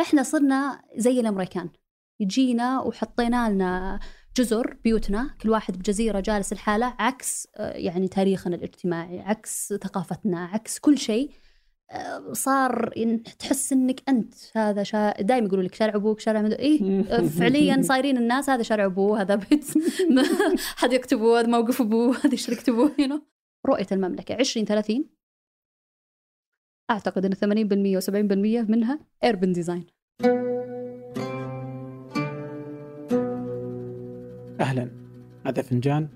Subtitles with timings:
[0.00, 1.68] إحنا صرنا زي الأمريكان.
[2.20, 4.00] يجينا وحطينا لنا
[4.36, 10.78] جزر بيوتنا كل واحد بجزيرة جالس الحاله عكس آه، يعني تاريخنا الاجتماعي عكس ثقافتنا عكس
[10.78, 11.30] كل شيء.
[11.90, 12.92] آه، صار
[13.38, 15.22] تحس إنك أنت هذا شا...
[15.22, 17.02] دائما يقولوا لك شارع أبوك شارع مدو إيه؟
[17.38, 19.64] فعليا صايرين الناس هذا شارع أبوه هذا بيت.
[20.76, 23.22] حديقه ابوه هذا موقف أبوه هذه شركه ابوه
[23.66, 25.04] رؤية المملكة 2030
[26.90, 29.86] أعتقد إن 80% و70% منها ايربن ديزاين
[34.60, 34.90] أهلا
[35.46, 36.08] هذا فنجان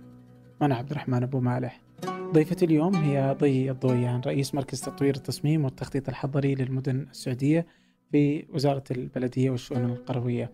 [0.60, 1.80] وأنا عبد الرحمن أبو مالح.
[2.08, 7.66] ضيفتي اليوم هي ضي الضويان رئيس مركز تطوير التصميم والتخطيط الحضري للمدن السعودية
[8.12, 10.52] في وزارة البلدية والشؤون القروية.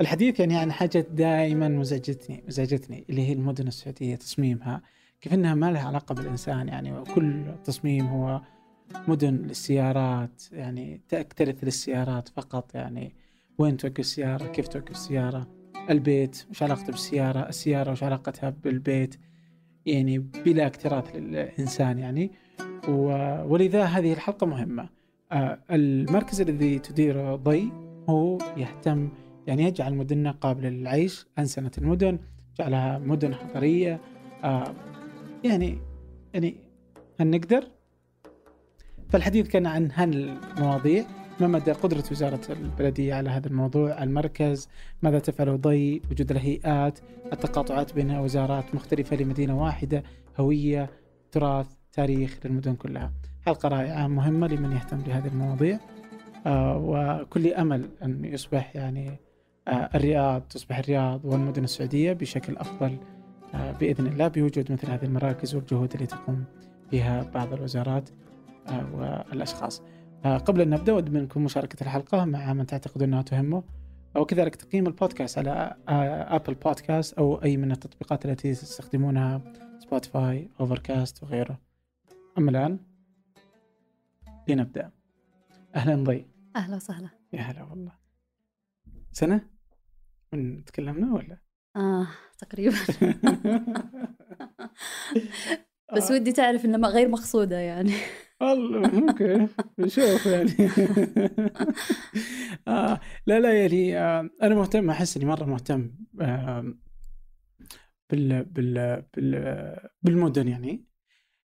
[0.00, 4.82] الحديث يعني عن حاجة دائما مزعجتني مزعجتني اللي هي المدن السعودية تصميمها.
[5.20, 8.40] كيف إنها ما لها علاقة بالإنسان يعني وكل تصميم هو
[9.08, 13.14] مدن للسيارات يعني تكترث للسيارات فقط يعني
[13.58, 15.46] وين توقف السيارة كيف توقف السيارة
[15.90, 19.16] البيت وش علاقته بالسيارة السيارة وش علاقتها بالبيت
[19.86, 22.30] يعني بلا اكتراث للإنسان يعني.
[22.88, 24.88] ولذا هذه الحلقة مهمة.
[25.32, 27.72] آه، المركز الذي تديره ضي
[28.08, 29.08] هو يهتم
[29.46, 32.18] يعني يجعل مدننا قابلة للعيش أنسنة المدن
[32.58, 34.00] جعلها مدن حضرية.
[34.44, 34.74] آه،
[35.44, 35.78] يعني
[36.34, 36.56] يعني
[37.20, 37.75] هل نقدر؟
[39.08, 41.04] فالحديث كان عن هالمواضيع
[41.40, 44.68] ما مدى قدرة وزارة البلدية على هذا الموضوع المركز
[45.02, 46.98] ماذا تفعل ضي وجود الهيئات
[47.32, 50.02] التقاطعات بين وزارات مختلفة لمدينة واحدة
[50.40, 50.90] هوية
[51.32, 53.12] تراث تاريخ للمدن كلها.
[53.46, 55.78] حلقة رائعة مهمة لمن يهتم بهذه المواضيع.
[56.46, 59.10] آه وكل أمل أن يصبح يعني
[59.68, 62.96] آه الرياض تصبح الرياض والمدن السعودية بشكل أفضل
[63.54, 66.44] آه بإذن الله بوجود مثل هذه المراكز والجهود التي تقوم
[66.92, 68.10] بها بعض الوزارات.
[68.72, 69.82] والأشخاص.
[70.24, 73.62] آه، قبل أن نبدأ أود منكم مشاركة الحلقة مع من تعتقد أنها تهمه.
[74.16, 79.42] وكذلك تقييم البودكاست على أبل آه، بودكاست أو أي من التطبيقات التي تستخدمونها
[79.78, 81.60] سبوتيفاي أوفركاست وغيره.
[82.38, 82.78] أما الآن
[84.48, 84.90] لنبدأ.
[85.74, 86.26] أهلا ضي.
[86.56, 87.08] أهلا وسهلا.
[87.32, 87.92] يا هلا والله.
[89.12, 89.40] سنة؟
[90.32, 91.38] من تكلمنا ولا؟
[91.76, 92.06] آه
[92.38, 92.76] تقريبا.
[95.96, 96.10] بس.
[96.10, 97.92] ودي تعرف انها غير مقصودة يعني.
[98.40, 99.48] والله ممكن
[99.78, 100.50] نشوف يعني.
[102.68, 106.74] آه لا لا يعني آه أنا مهتم أحس إني مرة مهتم آه
[108.10, 110.84] بال بال بال بالمدن يعني.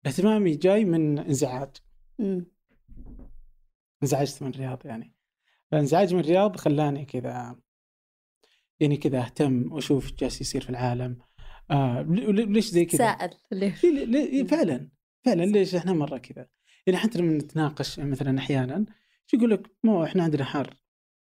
[0.05, 1.69] اهتمامي جاي من إنزعاج.
[4.03, 5.15] انزعجت من الرياض يعني.
[5.73, 7.55] الانزعاج من الرياض خلاني كذا
[8.79, 11.17] يعني كذا أهتم وأشوف جالس يصير في العالم.
[11.71, 13.81] آه ليش زي كذا؟ سائل ليش؟
[14.51, 14.89] فعلا
[15.25, 15.43] فعلا.
[15.43, 16.47] ليش إحنا مرة كذا؟
[16.89, 18.85] يعني حتى لما نتناقش مثلا أحيانا
[19.33, 20.75] يقول لك؟ مو إحنا عندنا حر.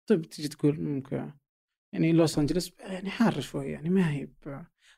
[0.07, 1.31] طيب تجي تقول ممكن.
[1.93, 4.27] يعني لوس انجلس يعني حار شوي يعني ما هي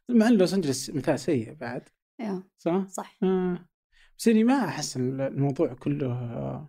[0.10, 1.90] مع إن لوس انجلس مثال سيء بعد.
[2.20, 3.18] أيوه صح؟ صح.
[3.24, 3.70] آه.
[4.18, 6.68] بس اني ما أحس الموضوع كله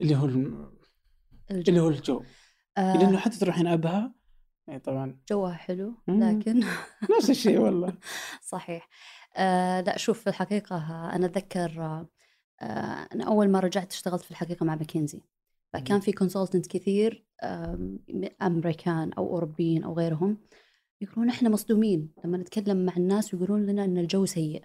[0.00, 0.70] اللي هو الجو.
[1.50, 2.24] اللي هو الجو.
[2.78, 2.96] آه.
[2.96, 4.14] لأنه حتى تروحين أبها
[4.68, 5.20] يعني طبعا.
[5.30, 6.64] جوها حلو لكن
[7.16, 7.98] نفس الشيء والله.
[8.52, 8.88] صحيح.
[9.36, 10.76] آه لا شوف في الحقيقة
[11.14, 15.22] أنا أتذكر آه أنا أول ما رجعت اشتغلت في الحقيقة مع ماكنزي.
[15.72, 17.26] فكان في consultant كثير
[18.42, 20.38] أمريكان أو أوروبيين أو غيرهم
[21.00, 22.12] يقولون إحنا مصدومين.
[22.24, 24.64] لما نتكلم مع الناس ويقولون لنا أن الجو سيء.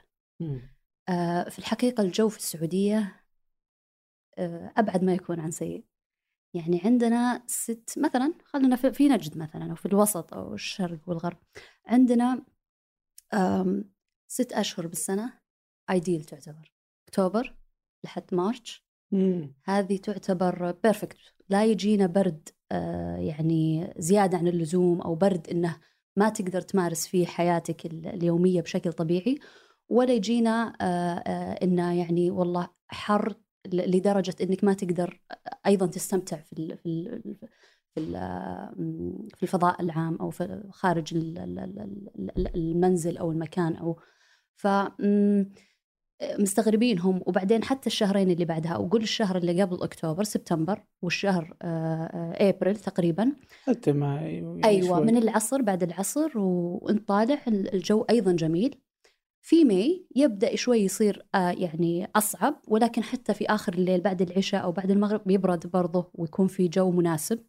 [1.10, 3.24] آه في الحقيقة الجو في السعودية
[4.38, 5.86] آه أبعد ما يكون عن سيء.
[6.54, 11.38] يعني عندنا ست مثلا خلينا في نجد مثلا أو في الوسط أو الشرق والغرب.
[11.86, 12.46] عندنا
[14.28, 15.34] ست أشهر بالسنة
[15.90, 16.74] ايديل تعتبر.
[17.08, 17.56] أكتوبر
[18.04, 18.86] لحد مارش.
[19.64, 21.18] هذه تعتبر بيرفكت
[21.50, 25.78] لا يجينا برد آه يعني زيادة عن اللزوم أو برد إنه
[26.16, 29.40] ما تقدر تمارس فيه حياتك اليومية بشكل طبيعي
[29.90, 33.36] ولا يجينا آه آه إنه يعني والله حر
[33.68, 35.22] لدرجة إنك ما تقدر
[35.66, 37.32] أيضا تستمتع في ال في ال
[37.96, 41.14] في في الفضاء العام أو في خارج
[42.56, 44.00] المنزل أو المكان أو
[44.56, 44.68] ف
[46.40, 51.58] مستغربين هم وبعدين حتى الشهرين اللي بعدها أو قول الشهر اللي قبل أكتوبر سبتمبر والشهر
[51.62, 53.34] أبريل تقريبا.
[53.64, 55.06] حتى ما يعني أيوه شوي.
[55.06, 58.82] من العصر بعد العصر وانت طالع الجو أيضا جميل.
[59.42, 64.72] في ماي يبدأ شوي يصير يعني أصعب ولكن حتى في آخر الليل بعد العشاء أو
[64.72, 67.40] بعد المغرب يبرد برضه ويكون في جو مناسب.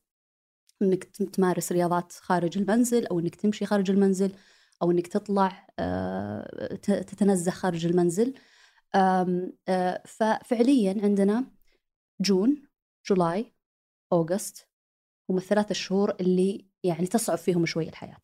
[0.83, 4.33] إنك تمارس رياضات خارج المنزل أو إنك تمشي خارج المنزل.
[4.83, 8.35] أو إنك تطلع آه، تتنزه خارج المنزل
[8.95, 11.45] آه، ففعليا عندنا
[12.21, 12.69] جون
[13.09, 13.55] جولاي
[14.13, 14.69] أوغست
[15.31, 18.21] هم الثلاث شهور اللي يعني تصعب فيهم شوي الحياة.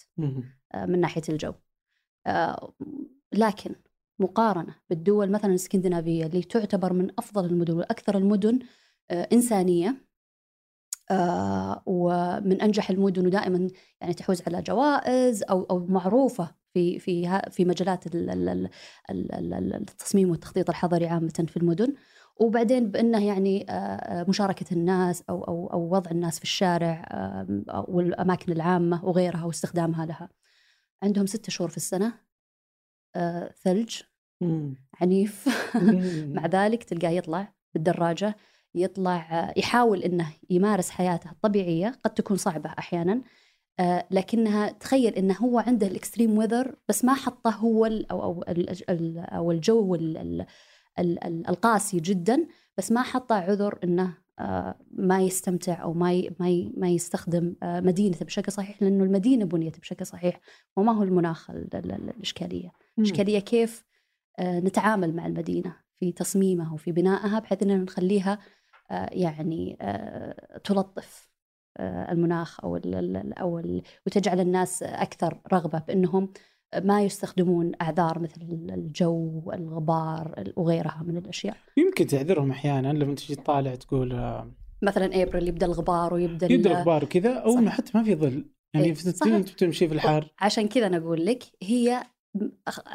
[0.75, 1.52] آه، من ناحية الجو
[3.32, 3.75] لكن
[4.19, 8.58] مقارنة بالدول مثلا الإسكندنافية اللي تعتبر من أفضل المدن وأكثر المدن
[9.10, 10.06] إنسانية
[11.87, 13.69] ومن أنجح المدن ودائما
[14.00, 18.70] يعني تحوز على جوائز أو أو معروفة في في في مجالات ال- ال- ال-
[19.10, 21.94] ال- ال- ال- التصميم والتخطيط الحضري عامة في المدن
[22.37, 27.04] وبعدين بإنه يعني آه، آه، مشاركة الناس أو أو أو وضع الناس في الشارع
[27.88, 30.28] والاماكن العامة وغيرها واستخدامها لها.
[31.02, 32.14] عندهم ستة شهور في السنة
[33.16, 34.00] آه، ثلج.
[35.00, 35.49] عنيف.
[36.37, 38.37] مع ذلك تلقاه يطلع بالدراجة
[38.75, 43.23] يطلع يحاول إنه يمارس حياته الطبيعية قد تكون صعبة أحيانا
[43.81, 48.43] آه، لكنها تخيل إنه هو عنده الإكستريم ويذر بس ما حطه هو ال أو أو
[48.49, 50.47] ال أو الجو ال ال
[50.99, 52.47] ال ال القاسي جدا
[52.79, 58.25] بس ما حطه عذر إنه آه، ما يستمتع أو ما ما ما يستخدم آه، مدينته
[58.27, 60.41] بشكل صحيح لأنه المدينة بنيت بشكل صحيح
[60.77, 62.73] وما هو المناخ ال- ال- ال- الإشكالية.
[62.97, 63.05] مم.
[63.05, 63.85] إشكالية كيف
[64.41, 68.39] نتعامل مع المدينة في تصميمها وفي بنائها بحيث أننا نخليها
[69.12, 71.33] يعني آه، تلطف
[71.77, 76.33] آه، المناخ ال أو ال وتجعل الناس أكثر رغبة بأنهم
[76.85, 78.41] ما يستخدمون أعذار مثل
[78.75, 84.50] الجو الغبار وغيرها من الأشياء يمكن تعذرهم أحيانا لما تجي تطالع تقول آه،
[84.83, 87.69] مثلا أبريل يبدأ الغبار ويبدأ ال- يبدأ غبار وكذا أو صح.
[87.69, 89.25] حتى ما في ظل يعني إيه، في.
[89.37, 92.03] أنت بتمشي في الحار عشان كذا أنا أقول لك هي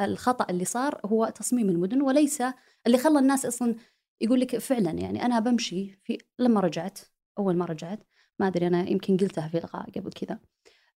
[0.01, 2.43] الخطأ اللي صار هو تصميم المدن وليس
[2.87, 3.75] اللي خلى الناس أصلا
[4.21, 6.99] يقول لك فعلا يعني أنا بمشي في لما رجعت
[7.39, 8.03] أول ما رجعت
[8.39, 10.39] ما أدري أنا يمكن قلتها في لقاء قبل كذا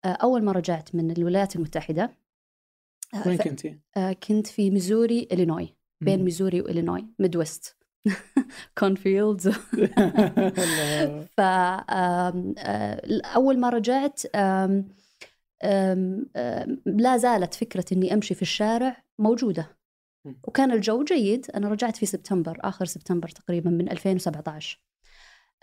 [0.05, 2.17] آه، أول ما رجعت من الولايات المتحدة
[3.13, 6.23] آه، وين ف- كنتي؟ آه، كنت في ميزوري إلينوي بين.
[6.23, 7.77] ميزوري وإلينوي Midwest
[8.79, 9.47] cornfields.
[11.37, 11.41] ف
[13.35, 14.21] أول ما رجعت
[16.85, 19.78] لا زالت فكرة إني أمشي في الشارع موجودة.
[20.43, 21.51] وكان الجو جيد.
[21.55, 24.81] أنا رجعت في سبتمبر آخر سبتمبر تقريبا من 2017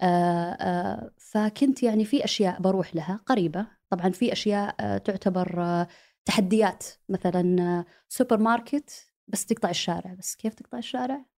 [0.01, 3.67] آه، آه، فكنت يعني في أشياء بروح لها قريبة.
[3.91, 5.87] طبعا في أشياء آه، تعتبر
[6.25, 6.85] تحديات.
[7.09, 10.15] مثلا سوبر ماركت بس تقطع الشارع.
[10.15, 11.36] بس كيف تقطع الشارع؟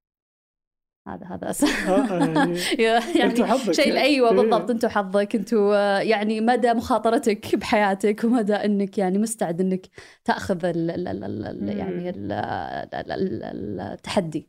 [1.14, 1.54] هذا هذا
[1.88, 2.58] آه، يعني
[3.18, 4.00] يعني أنتوا حظك شيء يعني.
[4.00, 4.36] أيوه إيه.
[4.36, 5.72] بالضبط أنتم حظك أنتم
[6.02, 9.86] يعني مدى مخاطرتك بحياتك ومدى إنك يعني مستعد إنك
[10.24, 11.68] تأخذ ال ال ال ال مم.
[11.68, 14.48] يعني ال ال ال التحدي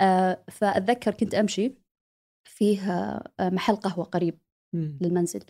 [0.00, 1.74] آه، فأتذكر كنت أمشي
[2.48, 4.38] فيه آه، محل قهوة قريب.
[4.74, 5.44] للمنزل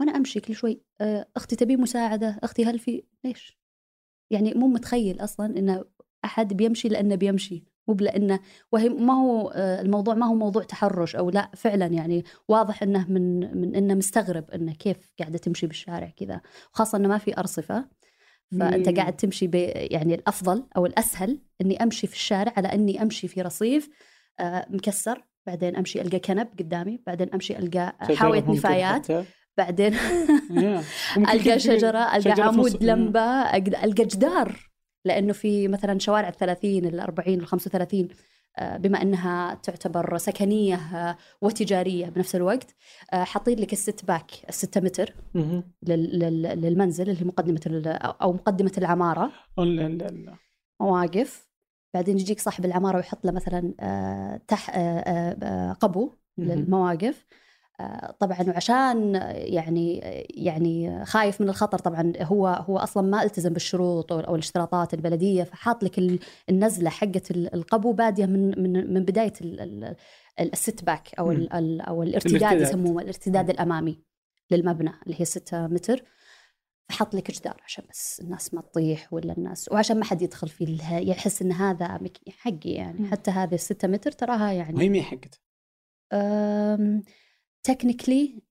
[0.00, 3.58] وأنا أمشي كل شوي آه، أختي تبي مساعدة أختي هل في ليش
[4.30, 5.84] يعني مو متخيل أصلا إن
[6.24, 8.40] أحد بيمشي لأنه بيمشي مو لأنه
[8.72, 13.10] وهي ما هو آه، الموضوع ما هو موضوع تحرش أو لا فعلا يعني واضح إنه
[13.10, 16.40] من من إنه مستغرب إنه كيف قاعدة تمشي بالشارع كذا
[16.74, 17.84] وخاصه إنه ما في أرصفة
[18.60, 18.96] فأنت مم.
[18.96, 23.88] قاعد تمشي يعني الأفضل أو الأسهل إني أمشي في الشارع على إني أمشي في رصيف
[24.40, 29.06] آه، مكسر بعدين أمشي ألقى كنب قدامي بعدين أمشي ألقى حاوية نفايات.
[29.56, 29.94] بعدين
[31.32, 34.71] ألقى شجرة ألقى عمود لمبة ألقى جدار
[35.04, 38.08] لأنه في مثلا شوارع الثلاثين الأربعين الخمسة وثلاثين
[38.58, 42.74] آه، بما إنها تعتبر سكنية آه، وتجارية بنفس الوقت
[43.12, 45.14] آه، حاطين لك الست باك الستة متر
[46.54, 49.32] للمنزل اللي هي مقدمة ال- أو مقدمة العمارة.
[50.80, 51.48] مواقف
[51.94, 54.70] بعدين يجيك صاحب العمارة ويحط له مثلا آه، تح
[55.80, 56.12] قبو.
[56.38, 57.26] للمواقف
[58.18, 59.98] طبعا وعشان يعني
[60.34, 65.84] يعني خايف من الخطر طبعا هو هو أصلا ما التزم بالشروط أو الاشتراطات البلدية فحاط
[65.84, 66.18] لك ال-
[66.50, 69.96] النزلة حقه ال- القبو بادية من من من بداية ال- ال-
[70.40, 72.40] ال- ال setback أو ال- ال- أو الارتداد.
[72.62, 73.98] يسموه الارتداد الأمامي
[74.50, 76.02] للمبنى اللي هي 6 متر
[76.88, 80.64] فحط لك جدار عشان بس الناس ما تطيح ولا الناس وعشان ما حد يدخل في
[80.64, 82.00] ال- يحس إن هذا
[82.38, 83.08] حقي يعني.
[83.10, 85.38] حتى هذه الستة متر تراها يعني وهي مي حقتها
[87.62, 88.42] technically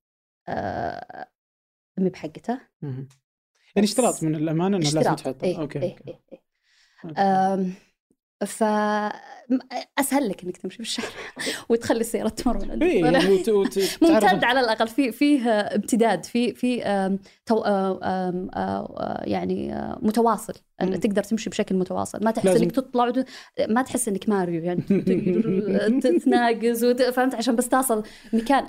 [1.97, 3.07] مي بحقته مهم.
[3.75, 5.15] يعني اشتراط من الأمانة إنه لازم.
[5.15, 6.09] تحطها إيه okay إيه okay.
[6.09, 6.41] إيه إيه.
[7.05, 7.73] okay.
[8.45, 8.63] ف
[9.99, 11.09] أسهل لك إنك تمشي في الشارع
[11.69, 12.83] وتخلي السيارة تمر من
[13.49, 14.87] وت- ممتد على الأقل.
[14.87, 16.81] في فيه امتداد في في
[17.45, 20.53] تو أم، أم، أه، يعني متواصل.
[20.81, 20.95] مم.
[20.95, 22.19] تقدر تمشي بشكل متواصل.
[22.23, 23.25] ما تحس لازم- إنك تطلع وت...
[23.69, 24.81] ما تحس إنك ماريو يعني.
[26.01, 27.01] تتناقز وت...
[27.01, 28.63] فهمت؟ عشان بس تصل مكان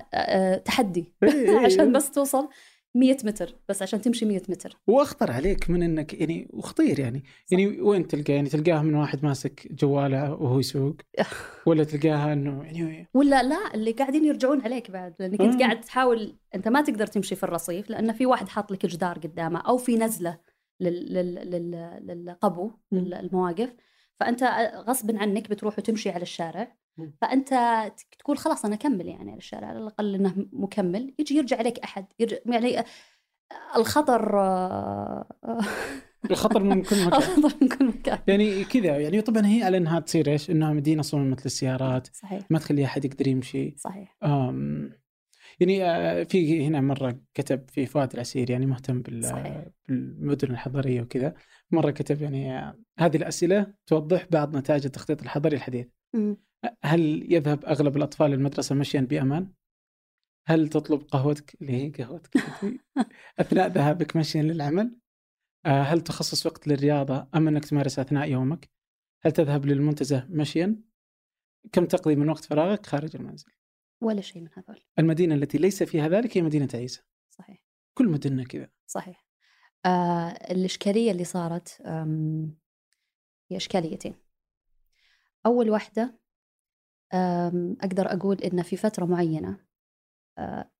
[0.65, 1.13] تحدي.
[1.23, 1.93] إيه، إيه، عشان إيه.
[1.93, 2.49] بس توصل
[2.95, 7.53] 100 متر بس عشان تمشي 100 متر واخطر عليك من إنك يعني وخطير يعني صح.
[7.53, 10.97] يعني وين تلقى يعني تلقاها من واحد ماسك جواله وهو يسوق
[11.67, 15.63] ولا تلقاها إنه يعني ولا لا اللي قاعدين يرجعون عليك بعد لأنك أنت.
[15.63, 19.61] قاعد تحاول أنت ما تقدر تمشي في الرصيف لأن في واحد حاط لك جدار قدامه
[19.61, 20.39] أو في نزلة
[20.81, 21.15] لل...
[21.15, 21.35] لل...
[21.35, 22.01] لل...
[22.07, 22.71] للقبو.
[22.93, 23.75] المواقف
[24.21, 24.43] فأنت
[24.89, 26.77] غصب عنك بتروح وتمشي على الشارع.
[27.21, 27.49] فأنت
[28.19, 32.37] تقول خلاص أنا أكمل يعني الشارع على الأقل إنه مكمل يجي يرجع عليك أحد يرجع
[32.47, 32.85] يعني
[33.77, 35.27] الخطر آه،
[36.31, 37.15] الخطر من كل مكان.
[37.19, 38.19] الخطر من كل مكان.
[38.27, 42.43] يعني كذا يعني طبعا هي على إنها تصير إيش؟ إنها مدينة صممت للسيارات صحيح.
[42.51, 43.75] ما تخلي أحد يقدر يمشي.
[43.77, 44.17] صحيح.
[44.25, 44.93] أم
[45.61, 49.03] يعني آه، في هنا مرة كتب في فؤاد العسير يعني مهتم.
[49.03, 51.35] بالمدن الحضرية وكذا
[51.71, 55.87] مرة كتب يعني آه، هذه الأسئلة توضح بعض نتائج التخطيط الحضري الحديث.
[56.15, 56.37] مم.
[56.83, 59.53] هل يذهب أغلب الأطفال للمدرسة مشيا بأمان؟
[60.47, 62.31] هل تطلب قهوتك اللي هي قهوتك
[63.41, 64.97] أثناء ذهابك مشيا للعمل؟
[65.67, 68.71] آه، هل تخصص وقت للرياضة أم أنك تمارسها أثناء يومك؟
[69.23, 70.83] هل تذهب للمنتزه مشيا؟
[71.73, 73.53] كم تقضي من وقت فراغك خارج المنزل؟
[74.01, 77.03] ولا شيء من هذول المدينة التي ليس فيها ذلك هي مدينة عيسى.
[77.31, 77.65] صحيح
[77.95, 78.69] كل مدننا كذا.
[78.87, 79.27] صحيح
[79.87, 81.83] آه الإشكالية اللي صارت
[83.51, 84.15] هي إشكاليتين
[85.47, 86.22] أول واحدة
[87.15, 89.59] آم، أقدر أقول إن في فترة معينة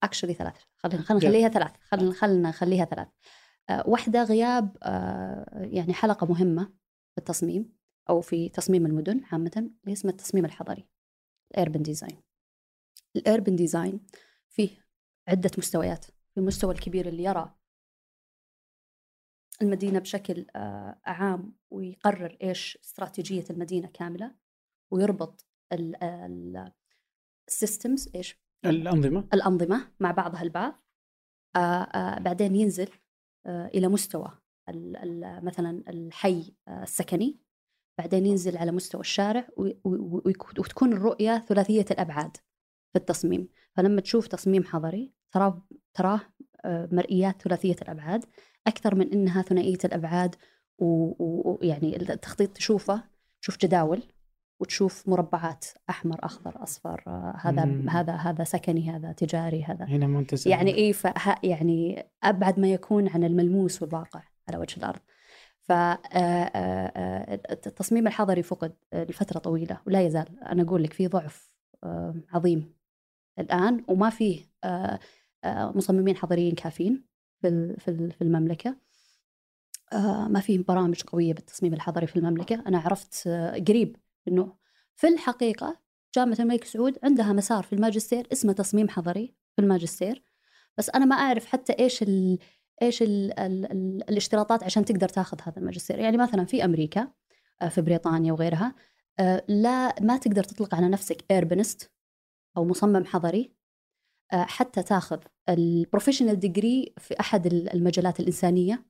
[0.03, 1.01] actually ثلاث خلينا.
[1.01, 3.07] نخليها ثلاث خلينا خلينا نخليها ثلاث
[3.69, 6.63] آه، واحدة غياب آه، يعني حلقة مهمة
[7.11, 7.73] في التصميم
[8.09, 9.51] أو في تصميم المدن عامة
[9.83, 10.87] اللي اسمها التصميم الحضري
[11.51, 12.21] ال urban design.
[13.15, 14.05] ال urban design
[14.49, 14.69] فيه
[15.27, 17.55] عدة مستويات في المستوى الكبير اللي يرى
[19.61, 24.35] المدينة بشكل آه، عام ويقرر إيش استراتيجية المدينة كاملة
[24.91, 25.45] ويربط
[27.47, 29.27] ال systems إيش؟ الأنظمة.
[29.33, 30.83] الأنظمة مع بعضها البعض.
[31.55, 32.89] آه، آه، بعدين ينزل
[33.45, 34.37] آه، إلى مستوى
[35.43, 37.39] مثلا الحي السكني.
[37.97, 42.37] بعدين ينزل على مستوى الشارع وتكون الرؤية ثلاثية الأبعاد
[42.93, 43.47] في التصميم.
[43.73, 46.21] فلما تشوف تصميم حضري تراه تراه
[46.65, 48.25] مرئيات ثلاثية الأبعاد.
[48.67, 49.13] أكثر من
[49.85, 50.35] الأبعاد
[50.79, 53.03] و- و- ويعني التخطيط تشوفه
[53.41, 54.03] تشوف جداول.
[54.63, 57.89] وتشوف مربعات أحمر أخضر أصفر آه، هذا مم.
[57.89, 59.85] هذا هذا سكني هذا تجاري هذا.
[59.85, 60.95] هنا منتزه يعني اي
[61.43, 64.99] يعني أبعد ما يكون عن الملموس والواقع على وجه الأرض.
[65.61, 70.43] ف آه، آه، التصميم الحضري فقد لفترة طويلة ولا يزال.
[70.43, 71.53] أنا أقول لك في ضعف
[72.33, 72.73] عظيم.
[73.39, 74.45] الآن وما فيه
[75.45, 77.05] مصممين حضريين كافيين
[77.41, 78.75] في ال- في ال- في المملكة.
[80.29, 82.63] ما فيه برامج قوية بالتصميم الحضري في المملكة.
[82.67, 83.27] أنا عرفت
[83.67, 83.95] قريب
[84.27, 84.55] إنه
[84.95, 85.79] في الحقيقة
[86.15, 90.23] جامعة الملك سعود عندها مسار في الماجستير اسمه تصميم حضري في الماجستير.
[90.77, 92.39] بس أنا ما أعرف حتى إيش ال
[92.81, 95.99] إيش ال ال ال الاشتراطات عشان تقدر تاخذ هذا الماجستير.
[95.99, 97.07] يعني مثلا في أمريكا
[97.61, 98.75] آه، في بريطانيا وغيرها
[99.19, 101.91] آه، لا ما تقدر تطلق على نفسك urbanist
[102.57, 103.53] أو مصمم حضري
[104.33, 108.85] آه، حتى تاخذ ال professional degree في أحد ال- المجالات الإنسانية.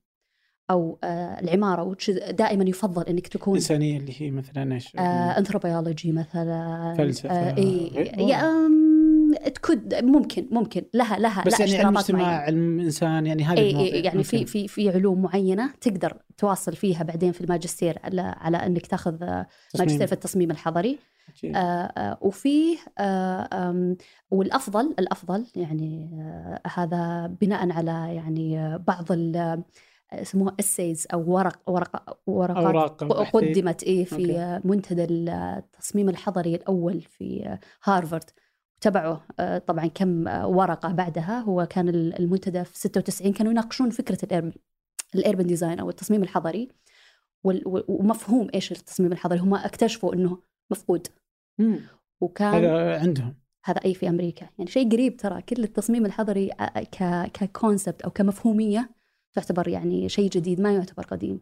[0.71, 4.95] أو آه، العمارة وتش- دائما يفضل إنك تكون الانسانيه اللي هي مثلا إيش؟
[5.37, 7.91] انثروبيولوجي مثلا فلسفة، آه إي
[9.49, 12.41] تكود ممكن ممكن لها لها بس لها يعني علم اجتماع.
[12.41, 14.45] علم إنسان يعني هذه إي المواضيع اي يعني في.
[14.45, 19.47] في في علوم معينة تقدر تواصل فيها بعدين في الماجستير على على إنك تاخذ آه،.
[19.79, 20.99] ماجستير في التصميم الحضري.
[21.45, 23.95] آه، آه، وفيه آه،
[24.31, 29.63] والأفضل الأفضل يعني آه، هذا بناء على يعني آه، بعض آه،
[30.21, 33.29] يسموها essays أو ورق ورقه ورقات بحثية.
[33.31, 34.25] قدمت إيه okay.
[34.25, 38.29] في منتدى التصميم الحضري الأول في هارفارد
[38.83, 44.17] تبعه آه، طبعا كم آه، ورقة بعدها هو كان المنتدى في 96 كانوا يناقشون فكرة
[44.23, 44.53] ال urban
[45.15, 46.69] ال urban design أو التصميم الحضري
[47.87, 50.37] ومفهوم إيش التصميم الحضري هم اكتشفوا أنه
[50.71, 51.07] مفقود
[51.59, 51.79] مم.
[52.21, 56.83] وكان هذا عندهم هذا أي في أمريكا يعني شيء قريب ترى كل التصميم الحضري آه،
[56.83, 58.89] ك ك concept أو كمفهومية
[59.33, 61.41] تعتبر يعني شيء جديد ما يعتبر قديم.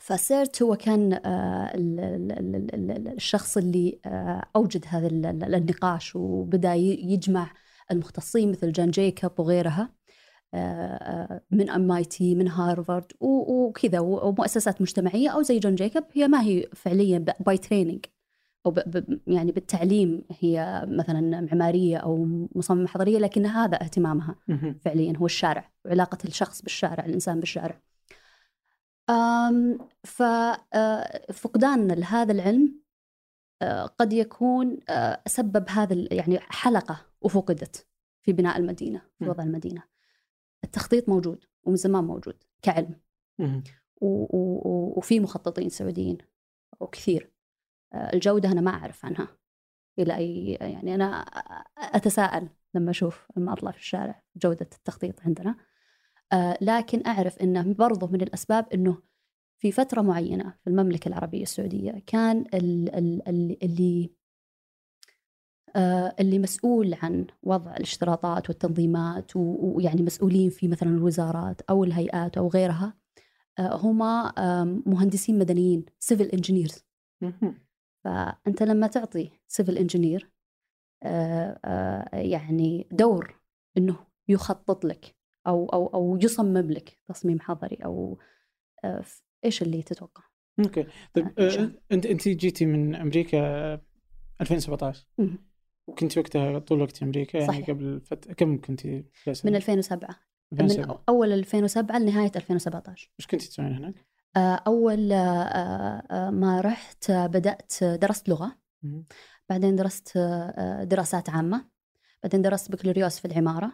[0.00, 5.26] فسيرت هو كان آه، ال- ال- ال- ال- ال- الشخص اللي آه، أوجد هذا ال-
[5.26, 7.52] ال- النقاش وبدأ يجمع
[7.90, 9.92] المختصين مثل Jane Jacobs وغيرها
[10.54, 16.66] آه، من MIT من هارفارد وكذا ومؤسسات مجتمعية أو زي Jane Jacobs هي ما هي
[16.74, 18.04] فعليا by training
[18.66, 22.24] أو ب- ب- يعني بالتعليم هي مثلا معمارية أو
[22.54, 24.36] مصممة حضرية لكن هذا اهتمامها.
[24.80, 27.80] فعليا هو الشارع وعلاقة الشخص بالشارع الإنسان بالشارع.
[29.10, 32.80] أم، ففقدان لهذا العلم
[33.62, 37.86] آه، قد يكون آه، سبب هذا ال- يعني حلقة وفقدت
[38.22, 39.28] في بناء المدينة في.
[39.28, 39.82] وضع المدينة.
[40.64, 42.94] التخطيط موجود ومن زمان موجود كعلم.
[44.00, 46.18] وفي مخططين سعوديين
[46.80, 47.37] وكثير آه،
[47.94, 49.28] الجودة أنا ما أعرف عنها
[49.98, 51.06] إلى أي يعني أنا
[51.78, 55.56] أتساءل لما أشوف لما أطلع في الشارع جودة التخطيط عندنا.
[56.32, 59.02] آه، لكن أعرف أنه برضو من الأسباب أنه
[59.58, 64.10] في فترة معينة في المملكة العربية السعودية كان ال- ال- ال- اللي
[65.76, 72.48] آه، اللي مسؤول عن وضع الاشتراطات والتنظيمات ويعني مسؤولين في مثلا الوزارات أو الهيئات أو
[72.48, 72.94] غيرها
[73.58, 76.84] آه، آم، مهندسين مدنيين civil engineers
[78.04, 80.30] فأنت لما تعطي civil engineer
[82.12, 83.40] يعني دور
[83.78, 83.96] إنه
[84.28, 88.18] يخطط لك أو أو أو يصمم لك تصميم حضري أو
[88.84, 89.04] آه،
[89.44, 90.22] إيش اللي تتوقع؟
[90.58, 91.70] okay طيب آه، آه،.
[91.92, 93.80] أنت أنت جيتي من أمريكا آه،
[94.40, 95.38] 2017 مم.
[95.88, 97.70] وكنت وقتها طول وقت أمريكا يعني صحيح.
[97.70, 98.32] قبل فت...
[98.32, 100.16] كم كنت من 2007
[100.52, 105.16] من 2007 أول 2007 لنهاية 2017 إيش كنت تسوين هناك؟ آه، أول آه،
[106.10, 108.30] آه، ما رحت بدأت درست
[108.82, 109.04] مهم.
[109.48, 110.18] بعدين درست
[110.82, 111.64] دراسات عامة.
[112.22, 113.72] بعدين درست بكالوريوس في العمارة.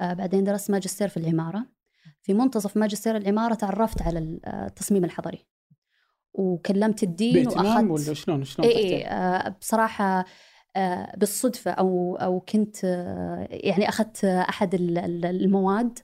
[0.00, 1.66] بعدين درست ماجستير في العمارة.
[2.22, 5.46] في منتصف ماجستير العمارة تعرفت على التصميم الحضري.
[6.34, 10.24] وكلمت الدين وأخذت ولا شلون؟ شلون إيه بصراحة
[11.16, 12.84] بالصدفة أو أو كنت
[13.50, 15.98] يعني أخذت أحد ال- ال- المواد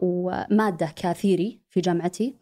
[0.00, 2.38] ومادة كثيري في جامعتي.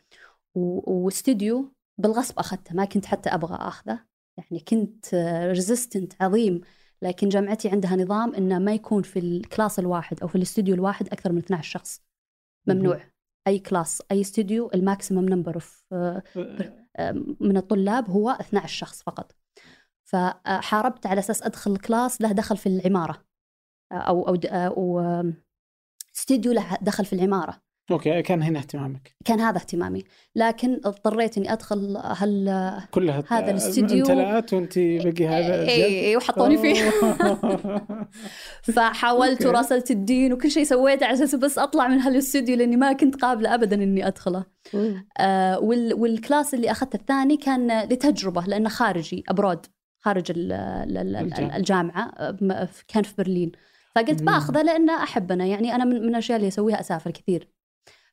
[0.54, 4.04] و- واستوديو بالغصب أخذته ما كنت حتى أبغى أخذه.
[4.38, 5.14] يعني كنت
[5.48, 6.60] resistant عظيم
[7.02, 11.08] لكن جامعتي عندها نظام إنه ما يكون في ال class الواحد أو في الاستوديو الواحد
[11.08, 12.00] أكثر من 12 شخص.
[12.66, 12.94] ممنوع.
[13.46, 16.22] أي class أي استوديو ال maximum number of آه،
[17.40, 19.36] من الطلاب هو 12 شخص فقط.
[20.04, 23.24] فحاربت على أساس أدخل class له دخل في العمارة.
[23.92, 25.00] أو أو
[26.16, 27.62] استوديو له دخل في العمارة.
[27.90, 29.14] okay كان هنا اهتمامك.
[29.24, 30.04] كان هذا اهتمامي.
[30.36, 32.44] لكن اضطريت إني أدخل هل
[32.90, 36.90] كلها هذا الاستديو- امتلأت وانت بقي هذا اي إي، وحطوني فيه.
[38.74, 39.46] فحاولت.
[39.46, 43.16] وراسلت ال dean وكل شيء سويته على أساس بس أطلع من هالاستوديو لأني ما كنت
[43.16, 44.44] قابلة ابدا إني أدخله.
[45.18, 49.66] آه وال وال class اللي أخذته الثاني كان لتجربة لأنه خارجي abroad
[50.00, 50.52] خارج ال-.
[51.56, 52.12] الجامعة.
[52.88, 53.52] كان في برلين.
[53.94, 54.22] فقلت.
[54.22, 57.48] باخذه لأنه احب أنا يعني أنا من من الأشياء اللي أسويها أسافر كثير.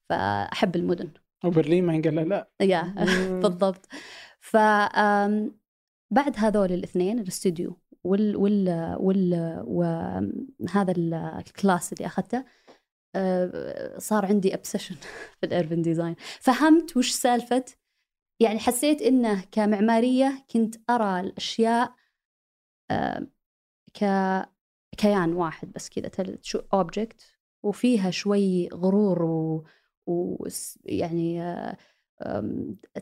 [0.10, 1.10] فأحب المدن.
[1.46, 2.50] وبرلين ما ينقال لا.
[2.62, 2.82] yeah.
[3.44, 3.86] بالضبط.
[4.40, 4.58] ف
[6.12, 12.46] بعد هذول الاثنين الاستوديو وال وال وال وهذا ال- ال class اللي أخذته
[13.16, 14.96] آه، صار عندي obsession
[15.40, 17.66] في ال urban design فهمت وش سالفة؟
[18.42, 21.94] يعني حسيت إنه كمعمارية كنت أرى الأشياء
[22.92, 23.28] آه،
[23.94, 24.06] ك
[24.98, 26.12] كيان واحد بس كذا
[26.74, 27.22] اوبجكت
[27.64, 29.66] وفيها شوي غرور و,
[30.10, 30.48] و
[30.86, 31.78] يعني آه،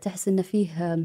[0.01, 0.97] تحس انه فيه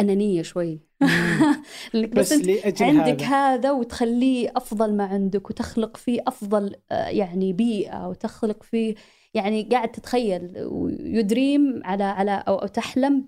[0.00, 0.80] أنانية شوي.
[1.94, 3.54] لأنك بس أنت لأجل عندك هذا.
[3.54, 8.94] هذا وتخليه أفضل ما عندك وتخلق فيه أفضل آه، يعني بيئة وتخلق فيه
[9.34, 13.24] يعني قاعد تتخيل ويدريم على على أو تحلم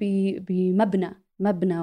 [0.49, 1.81] بمبنى مبنى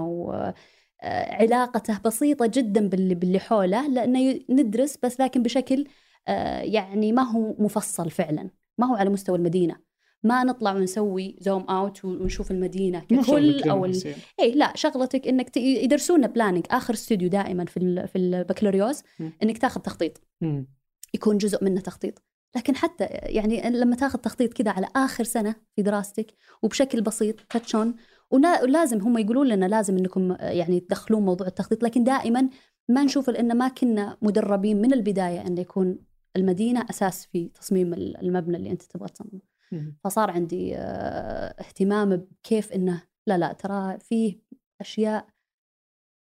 [1.04, 5.88] وعلاقته بسيطة جدا باللي باللي حوله لأنه ي- ندرس بس لكن بشكل
[6.28, 8.50] آه، يعني ما هو مفصل فعلا.
[8.77, 9.75] ما هو على مستوى المدينة
[10.23, 13.89] ما نطلع ونسوي zoom out ونشوف المدينة ككل أو ال...
[13.89, 14.15] يصير.
[14.39, 15.57] اي لا شغلتك إنك ت...
[15.57, 18.07] يدرسونا planning آخر استوديو دائما في ال...
[18.07, 19.03] في البكالوريوس.
[19.43, 20.67] إنك تاخذ تخطيط مم.
[21.13, 22.23] يكون جزء منه تخطيط
[22.55, 27.95] لكن حتى يعني لما تاخذ تخطيط كذا على آخر سنة في دراستك وبشكل بسيط تاتشون
[28.31, 32.49] ولازم هم يقولون لنا لازم إنكم يعني تدخلون موضوع التخطيط لكن دائما
[32.89, 35.99] ما نشوف لأن ما كنا مدربين من البداية إنه يكون
[36.38, 39.41] المدينة أساس في تصميم المبنى اللي أنت تبغى تصممه.
[39.71, 39.97] مم.
[40.04, 44.39] فصار عندي آه، اهتمام بكيف إنه لا لا ترى فيه
[44.82, 45.28] أشياء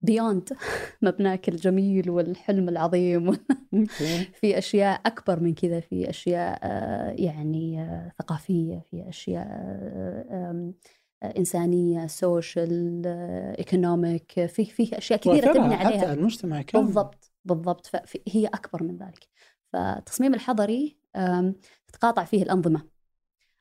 [0.02, 0.48] بيوند
[1.02, 3.32] مبناك الجميل والحلم العظيم.
[4.40, 9.46] في أشياء أكبر من كذا في أشياء آه، يعني آه، ثقافية في أشياء
[11.38, 13.02] إنسانية social
[13.58, 16.00] economic في في أشياء كثيرة تبني حتى عليها.
[16.00, 16.84] على المجتمع كامل.
[16.84, 17.86] بالضبط بالضبط.
[17.86, 19.28] فهي أكبر من ذلك.
[19.74, 20.96] فالتصميم الحضري
[21.88, 22.82] تتقاطع فيه الأنظمة.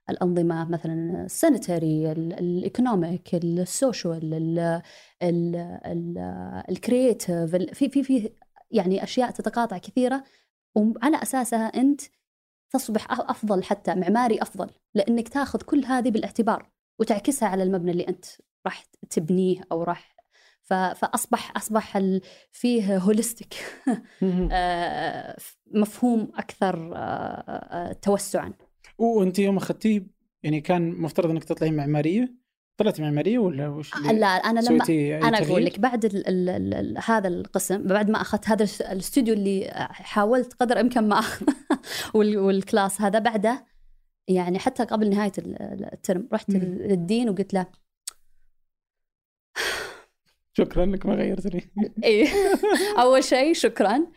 [0.10, 4.82] الأنظمة مثلا السانيتري الإيكونوميك السوشيال
[6.70, 8.30] الكرييتيف في في في
[8.72, 10.24] يعني أشياء تتقاطع كثيرة.
[10.76, 12.02] وعلى أساسها أنت
[12.70, 18.08] تصبح أ- أفضل حتى معماري أفضل لأنك تاخذ كل هذه بالاعتبار وتعكسها على المبنى اللي
[18.08, 18.26] أنت
[18.66, 20.16] راح تبنيه أو راح
[20.64, 22.02] فأصبح أصبح
[22.52, 23.54] فيه holistic
[24.22, 24.50] مهم.
[25.82, 28.54] مفهوم أكثر آه، آه، توسعا
[28.98, 30.08] وأنت يوم أخذتيه
[30.44, 32.44] يعني كان مفترض إنك تطلعين معمارية
[32.78, 34.84] طلعت معمارية ولا وش لا أنا لما
[35.28, 39.34] أنا أقول؟ لك بعد ال ال ال ال هذا القسم بعد ما أخذت هذا الاستوديو
[39.34, 41.46] اللي حاولت قدر الامكان ما اخذ
[42.16, 43.66] وال- والـ class هذا بعده
[44.28, 46.50] يعني حتى قبل نهاية ال- ال- ال term رحت.
[46.50, 47.66] لل dean وقلت له
[50.54, 51.72] شكرا إنك ما غيرتني.
[52.04, 52.28] إيه.
[53.00, 54.08] أول شيء شكرا.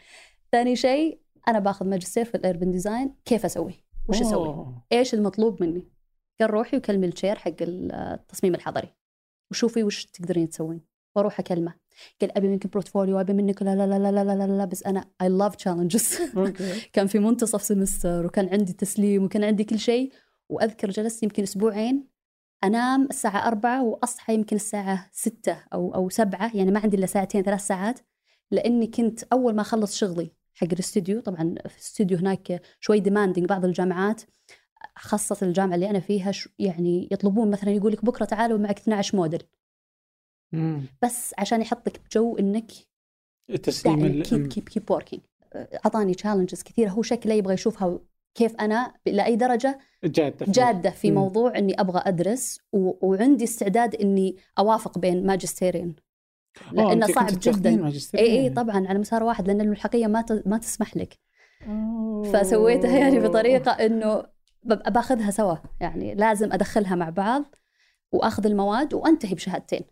[0.53, 3.15] ثاني شيء أنا باخذ ماجستير في ال urban design.
[3.25, 4.83] كيف أسوي؟ وش أسوي؟ أوه.
[4.93, 5.89] إيش المطلوب مني؟
[6.41, 8.95] قال روحي وكلمي ال chair حق التصميم الحضري.
[9.51, 10.81] وشوفي وش تقدرين تسوين.
[11.17, 11.75] وأروح أكلمه.
[12.21, 15.05] قال أبي منك portfolio أبي منك لا لا لا لا لا لا, لا, بس أنا
[15.23, 16.19] I love challenges
[16.93, 20.13] كان في منتصف semester وكان عندي تسليم وكان عندي كل شيء.
[20.49, 22.16] وأذكر جلست يمكن أسبوعين.
[22.65, 27.43] أنام الساعة أربعة وأصحى يمكن الساعة ستة أو أو سبعة يعني ما عندي إلا ساعتين
[27.43, 28.01] ثلاث ساعات
[28.51, 33.65] لأني كنت أول ما أخلص شغلي حق الاستوديو طبعا في الاستوديو هناك شوي demanding بعض
[33.65, 34.23] الجامعات
[34.97, 39.43] خاصة الجامعة اللي أنا فيها يعني يطلبون مثلا يقول لك بكرة تعالوا معك 12 موديل.
[40.53, 40.83] مم.
[41.03, 42.71] بس عشان يحطك بجو إنك
[43.51, 45.23] التسليم ال- keep keep keep working
[45.57, 47.99] أعطاني challenges كثيرة هو شكله يبغى يشوفها
[48.37, 49.79] كيف أنا لأي درجة
[50.49, 51.17] جادة في مم.
[51.17, 53.07] موضوع إني أبغى أدرس و...
[53.07, 55.97] وعندي استعداد إني أوافق بين ماجستيرين.
[56.69, 57.91] آه، لأنه صعب جدا.
[58.15, 60.47] اي اي طبعا على مسار واحد لأن الملحقية ما ت...
[60.47, 61.19] ما تسمح لك.
[62.33, 64.25] فسويتها يعني بطريقة إنه
[64.65, 65.57] باخذها سوا.
[65.81, 67.55] يعني لازم أدخلها مع بعض
[68.13, 69.83] وأخذ المواد وأنتهي بشهادتين.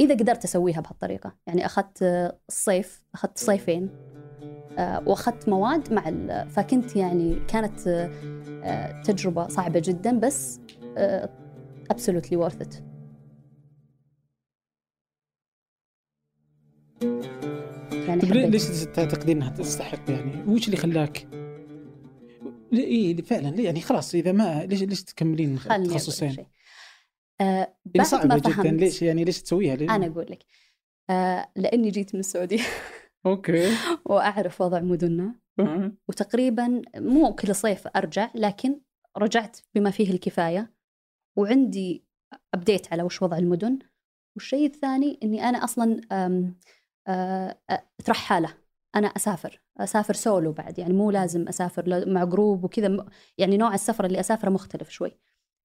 [0.00, 1.36] إذا قدرت أسويها بهالطريقة.
[1.46, 2.02] يعني أخذت
[2.48, 3.90] الصيف أخذت صيفين.
[4.78, 8.10] واخذت مواد مع ال- فكنت يعني كانت آه،
[8.64, 10.60] آه، تجربة صعبة جدا بس
[11.92, 12.74] absolutely worth it
[18.08, 21.26] يعني طيب ليش تعتقدين إنها تستحق يعني؟ وش اللي خلاك؟
[22.72, 25.58] اي فعلا يعني خلاص إذا ما ليش ليش تكملين؟
[26.32, 26.46] شيء.
[27.40, 30.38] آه، يعني بعد ما صعبه جدا فهمت ليش يعني ليش تسويها؟ ليه؟ أنا أقول لك
[31.10, 32.62] آه، لأني جيت من السعودية
[33.26, 33.76] okay.
[34.04, 35.34] وأعرف وضع مدننا.
[35.60, 35.92] أه.
[36.08, 38.80] وتقريبا مو كل صيف أرجع لكن
[39.18, 40.72] رجعت بما فيه الكفاية.
[41.36, 42.04] وعندي
[42.54, 43.78] update على وش وضع المدن.
[44.36, 46.54] والشيء الثاني إني أنا أصلا أم،
[48.04, 48.54] ترحالة.
[48.96, 49.62] أنا أسافر.
[49.78, 50.78] أسافر سولو بعد.
[50.78, 53.06] يعني مو لازم أسافر مع group وكذا.
[53.38, 55.18] يعني نوع السفر اللي أسافره مختلف شوي.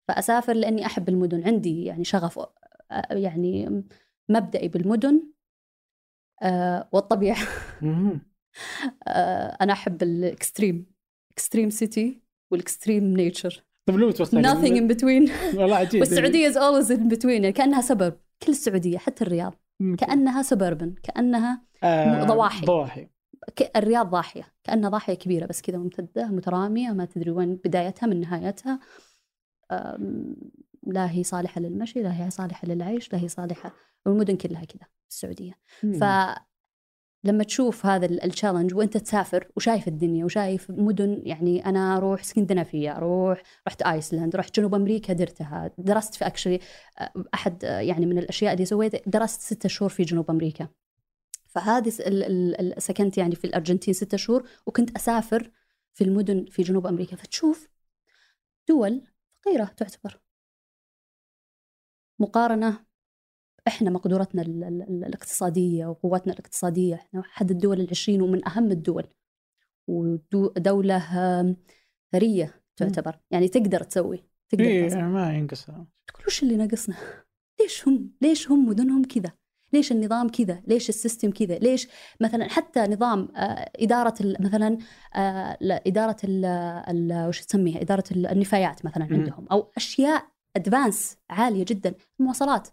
[0.08, 1.43] فأسافر لأني أحب المدن.
[1.43, 2.39] عندي يعني شغف
[3.12, 3.84] يعني
[4.30, 5.24] مبدئي بالمدن.
[6.91, 7.38] والطبيعه
[7.82, 8.21] مهم.
[9.08, 10.86] آه، أنا أحب ال extreme
[11.34, 13.63] extreme city وال extreme nature.
[13.89, 15.32] طيب لو توصلين nothing in between.
[15.60, 16.00] والله عجيب.
[16.02, 19.54] والسعودية is always in between يعني كأنها suburb كل السعودية حتى الرياض.
[19.97, 22.65] كأنها suburban كأنها آه، ضواحي.
[22.65, 23.08] ضواحي.
[23.76, 28.80] الرياض ضاحية كأنها ضاحية كبيرة بس كذا ممتدة مترامية ما تدري وين بدايتها من نهايتها.
[30.91, 33.73] لا هي صالحة للمشي لا هي صالحة للعيش لا هي صالحة
[34.06, 35.54] والمدن كلها كذا السعودية.
[35.82, 42.97] فلما تشوف هذا ال challenge وأنت تسافر وشايف الدنيا وشايف مدن يعني أنا أروح اسكندنافيه
[42.97, 46.60] أروح رحت ايسلند رحت جنوب أمريكا درتها درست في actually
[47.34, 50.67] أحد آه، يعني من الأشياء اللي سويتها درست ستة شهور في جنوب أمريكا.
[51.47, 51.89] فهذه
[52.78, 55.52] سكنت يعني في الأرجنتين ستة شهور وكنت أسافر
[55.93, 57.15] في المدن في جنوب أمريكا.
[57.15, 57.67] فتشوف
[58.69, 59.02] دول
[59.41, 60.19] فقيرة تعتبر.
[62.19, 62.86] مقارنة
[63.67, 69.08] إحنا مقدورتنا ال- ال- ال- الاقتصادية وقوتنا الاقتصادية إحنا أحد الدول العشرين ومن أهم الدول
[69.88, 70.99] ودولة
[72.12, 74.95] ثرية تعتبر يعني تقدر تسوي تقدر إيه.
[74.95, 76.95] ما ينقص تقول وش اللي ناقصنا؟
[77.62, 79.32] ليش هم؟ ليش هم مدنهم كذا؟
[79.73, 81.88] ليش النظام كذا؟ ليش ال system كذا؟ ليش
[82.21, 84.77] مثلا حتى نظام آه، إدارة مثلا
[85.15, 89.03] آه، إدارة ال وش تسميها؟ إدارة ال- النفايات مثلا.
[89.12, 92.67] عندهم أو أشياء advanced عالية جدا المواصلات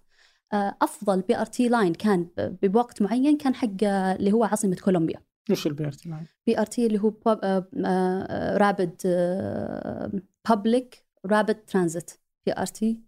[0.52, 5.20] آه، أفضل BRT line كان بوقت معين كان حق آه، اللي هو عاصمة كولومبيا
[5.50, 7.12] وش ال BRT معي؟ BRT اللي هو
[8.56, 8.96] rapid
[10.48, 12.10] public rapid transit
[12.46, 13.00] BRT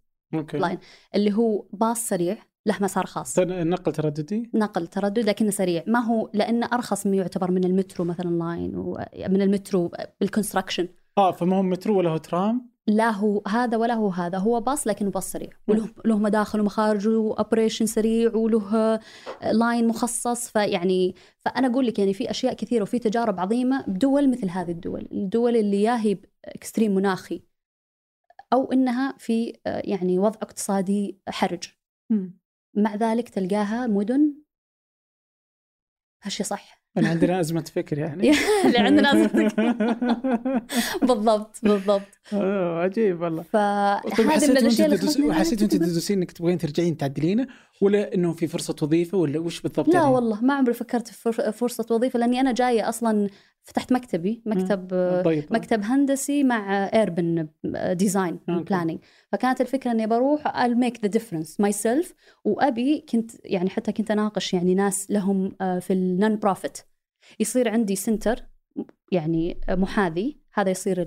[0.58, 0.78] line
[1.14, 2.36] اللي هو باص سريع
[2.66, 7.14] له مسار خاص تن- نقل ترددي؟ نقل تردد لكنه سريع ما هو لأنه أرخص من
[7.14, 12.16] يعتبر من المترو مثلا line ومن المترو بال construction آه فما هو مترو ولا هو
[12.16, 15.50] ترام؟ لا هو هذا ولا هو هذا هو باص لكنه باص سريع.
[15.68, 19.00] وله له مداخل ومخارج و operation سريع وله
[19.52, 20.48] line مخصص.
[20.48, 25.08] فيعني فأنا أقول لك يعني في أشياء كثيرة وفي تجارب عظيمة بدول مثل هذه الدول
[25.12, 27.42] الدول اللي يا هي اكستريم مناخي
[28.52, 31.68] أو إنها في آه، يعني وضع اقتصادي حرج.
[32.74, 34.34] مع ذلك تلقاها مدن
[36.22, 38.30] هالشي صح؟ يعني عندنا ازمه فكر يعني.
[38.66, 39.52] اللي عندنا أزمة
[41.08, 42.18] بالضبط بالضبط.
[42.32, 43.42] آه، عجيب والله.
[43.42, 47.46] فهذه من الاشياء اللي حسيت وانت تدرسين إنك تبغين ترجعين تعدلينه
[47.80, 51.32] ولا إنه في فرصة وظيفة ولا وش بالضبط لا يعني؟ والله ما عمري فكرت في
[51.32, 53.28] فر- فرصة وظيفة لأني أنا جاية أصلا
[53.66, 54.88] فتحت مكتبي مكتب
[55.24, 57.48] طيب مكتب هندسي مع urban
[57.92, 58.38] design.
[58.48, 58.98] planning
[59.32, 62.12] فكانت الفكرة إني بروح I'll make the difference myself
[62.44, 66.78] وأبي كنت يعني حتى كنت أناقش يعني ناس لهم آه، في ال non-profit
[67.40, 68.42] يصير عندي center
[69.12, 70.40] يعني محاذي.
[70.54, 71.04] هذا يصير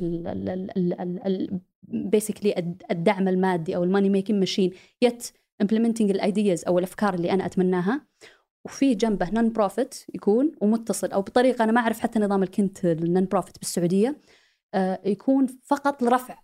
[1.83, 4.71] basically الدعم المادي أو ال money making machine
[5.01, 5.27] يت
[5.63, 8.01] implementing ال ideas أو الأفكار اللي أنا أتمناها.
[8.65, 13.59] وفي جنبه non-profit يكون ومتصل أو بطريقة أنا ما أعرف حتى نظام الكنت ال non-profit
[13.59, 14.17] بالسعودية
[14.73, 16.39] آه، يكون فقط لرفع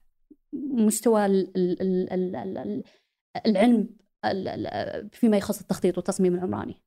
[0.54, 2.84] مستوى ال- ال- ال- ال- ال- ال-
[3.46, 3.90] العلم
[4.26, 6.82] ال- ال- فيما يخص التخطيط والتصميم العمراني.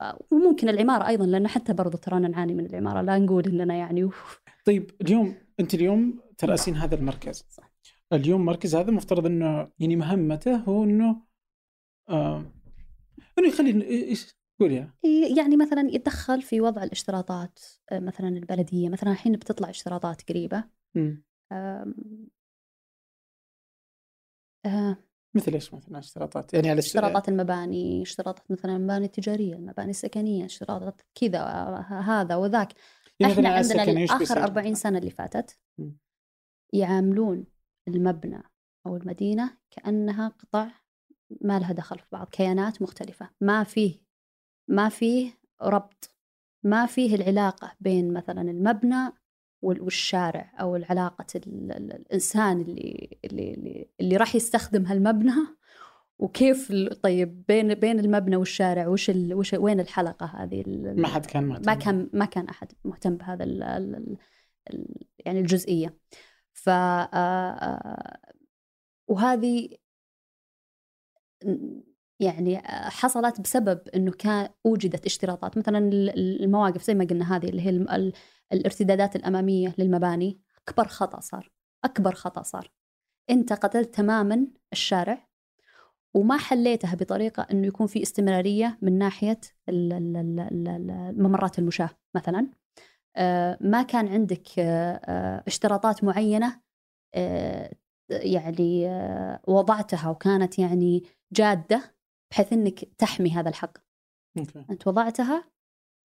[0.00, 4.10] آه، وممكن العمارة أيضا لأن حتى برضو ترانا نعاني من العمارة لا نقول إننا يعني.
[4.64, 7.72] طيب اليوم أنت اليوم تراسين هذا المركز صح.
[8.12, 11.16] اليوم مركز هذا مفترض إنه يعني مهمته هو إنه
[12.08, 12.44] آه
[13.38, 13.70] إنه يخلي
[14.60, 14.92] إيش قول يا.
[15.36, 17.58] يعني مثلا يتدخل في وضع الاشتراطات
[17.92, 18.88] آه، مثلا البلدية.
[18.88, 20.64] مثلا الحين بتطلع اشتراطات قريبة.
[20.94, 21.24] مم.
[21.52, 21.94] آم،
[24.66, 24.96] آه،
[25.34, 31.00] مثل إيش مثلا اشتراطات؟ يعني على اشتراطات المباني اشتراطات مثلا المباني التجارية المباني السكنية اشتراطات
[31.14, 32.72] كذا آه، هذا وذاك.
[33.20, 35.58] يعني إحنا عندنا اخر بيصير؟ 40 سنة اللي فاتت.
[36.72, 37.46] يعاملون
[37.88, 38.42] المبنى
[38.86, 40.68] أو المدينة كأنها قطع
[41.40, 43.30] ما لها دخل في بعض كيانات مختلفة.
[43.40, 44.05] ما فيه
[44.68, 45.30] ما فيه
[45.62, 46.10] ربط
[46.62, 49.12] ما فيه العلاقة بين مثلا المبنى
[49.62, 55.32] وال- والشارع أو العلاقة ال- ال- الإنسان اللي اللي اللي, اللي راح يستخدم هالمبنى
[56.18, 61.44] وكيف طيب بين بين المبنى والشارع وش ال وش وين الحلقة هذه ما حد كان
[61.44, 61.66] مهتم.
[61.66, 64.16] ما كان ما كان أحد مهتم بهذا ال ال
[64.70, 64.86] ال
[65.18, 65.96] يعني الجزئية.
[66.52, 68.18] ف آه، آه،
[69.08, 69.68] وهذه
[72.20, 75.58] يعني آه، حصلت بسبب إنه كان وجدت اشتراطات.
[75.58, 77.70] مثلا ال- المواقف زي ما قلنا هذه اللي هي
[78.52, 81.50] الارتدادات الأمامية للمباني أكبر خطأ صار
[81.84, 82.70] أكبر خطأ صار.
[83.30, 85.26] أنت قتلت تماما الشارع
[86.14, 91.58] وما حليتها بطريقة إنه يكون في استمرارية من ناحية ال- ال- ال- ال- ال- ممرات
[91.58, 92.46] المشاة مثلا.
[93.16, 96.60] آه، ما كان عندك آه، اشتراطات معينة
[98.10, 98.88] يعني
[99.48, 101.02] وضعتها وكانت يعني
[101.32, 101.95] جادة
[102.30, 103.78] بحيث إنك تحمي هذا الحق.
[104.38, 104.64] أوكي.
[104.70, 105.44] أنت وضعتها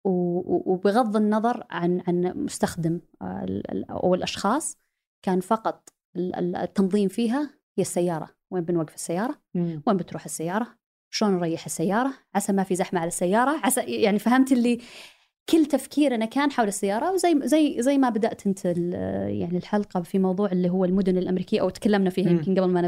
[0.04, 4.78] وبغض النظر عن عن مستخدم آه، أو الأشخاص
[5.22, 7.42] كان فقط ال- ال- التنظيم فيها
[7.78, 8.28] هي السيارة.
[8.50, 9.82] وين بنوقف السيارة؟ مم.
[9.86, 10.78] وين بتروح السيارة؟
[11.10, 14.80] شلون نريح السيارة؟ عسى ما في زحمة على السيارة؟ عسى يعني فهمت اللي
[15.50, 18.92] كل تفكيرنا كان حول السيارة وزي زي زي ما بدأت أنت ال-
[19.40, 22.30] يعني الحلقة في موضوع اللي هو المدن الأمريكية أو تكلمنا فيها.
[22.30, 22.80] يمكن قبل ما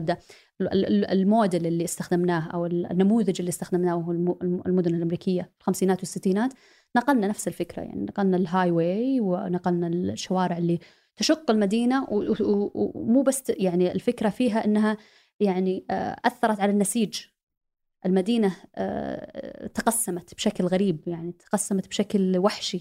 [0.85, 6.53] ال- الموديل اللي استخدمناه أو النموذج اللي استخدمناه هو الم- الم- المدن الأمريكية الخمسينات والستينات.
[6.96, 10.79] نقلنا نفس الفكرة يعني نقلنا ال highway ونقلنا الشوارع اللي
[11.16, 11.51] تشق
[12.75, 14.96] و- ومو بس يعني الفكرة فيها أنها
[15.40, 17.20] يعني آه، أثرت على النسيج.
[18.06, 22.80] المدينة آه، تقسمت بشكل غريب يعني تقسمت بشكل وحشي.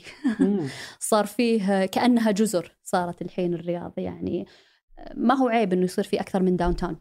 [1.00, 4.46] صار فيه كأنها جزر صارت الحين الرياض يعني
[5.00, 6.98] آه، ما هو عيب أنه يصير في أكثر من داون تاون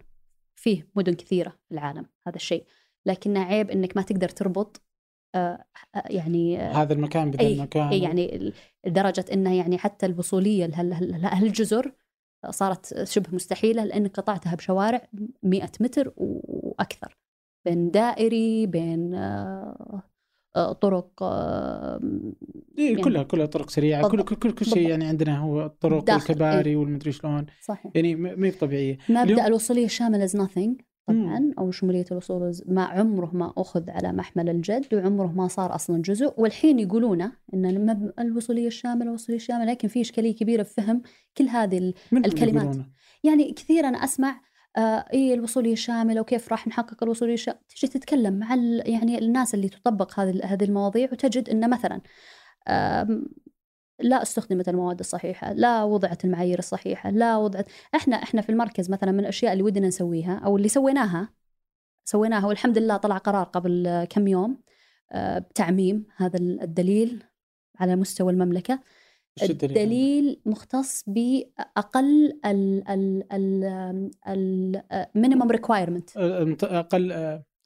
[0.57, 2.65] فيه مدن كثيرة في العالم هذا الشيء.
[3.07, 4.83] لكنه عيب أنك ما تقدر تربط
[5.35, 5.65] آه،
[6.11, 7.89] يعني هذا المكان بذا أي المكان.
[7.89, 8.53] أي يعني
[8.87, 11.93] لدرجة أنه يعني حتى الوصولية لهال- لهالجزر
[12.51, 15.09] صارت شبه مستحيلة لأنك قطعتها بشوارع
[15.43, 17.18] 100 متر وأكثر.
[17.69, 20.03] بين دائري بين آه،
[20.57, 22.01] آه، طرق آه،
[22.79, 24.29] إيه يعني- كلها كلها طرق سريعة كل بالضبط.
[24.29, 24.89] كل كل, كل شيء.
[24.89, 29.41] يعني عندنا هو الطرق داخل، والكباري والمدري شلون صحيح يعني ما هي طبيعية مبدأ اليوم-
[29.47, 31.55] الوصولية الشاملة is nothing طبعا مم.
[31.59, 36.03] أو شمولية الوصول is- ما عمره ما أخذ على محمل الجد وعمره ما صار أصلا
[36.03, 41.03] جزء والحين يقولونه أن المب- الوصولية الشاملة الوصولية الشاملة لكن في إشكالية كبيرة في فهم
[41.37, 42.77] كل هذه الكلمات.
[43.25, 44.41] يعني كثير أنا أسمع
[44.77, 48.55] آه إيه الوصوليه الشامله وكيف راح نحقق الوصوليه الشامله تجي تتكلم مع
[48.87, 52.01] يعني الناس اللي تطبق هذه هذه المواضيع وتجد إن مثلا
[54.01, 59.13] لا استخدمت المواد الصحيحة، لا وضعت المعايير الصحيحة، لا وضعت إحنا إحنا في المركز مثلا
[59.13, 61.29] من الأشياء اللي ودنا نسويها أو اللي سويناها
[62.05, 64.59] سويناها والحمد لله طلع قرار قبل كم يوم
[65.13, 67.25] آه، بتعميم هذا الدليل
[67.81, 68.81] على مستوى المملكة.
[69.43, 72.39] إيش الدليل؟ مختص بأقل
[74.27, 76.11] ال minimum requirement
[76.65, 77.13] أقل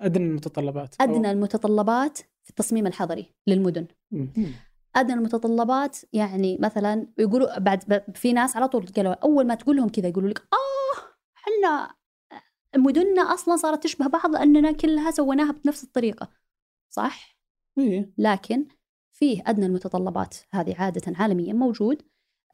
[0.01, 3.87] أدنى المتطلبات أدنى المتطلبات في التصميم الحضري للمدن.
[4.97, 9.77] أدنى المتطلبات يعني مثلا يقولوا بعد ب- في ناس على طول قالوا أول ما تقول
[9.77, 10.99] لهم كذا يقولوا لك آه
[11.37, 11.95] إحنا
[12.77, 16.29] مدننا أصلا صارت تشبه بعض لأننا كلها سويناها بنفس الطريقة
[16.91, 17.39] صح
[17.79, 18.13] إيه.
[18.19, 18.67] لكن
[19.13, 20.37] فيه أدنى المتطلبات.
[20.53, 22.03] هذه عادة عالميا موجود.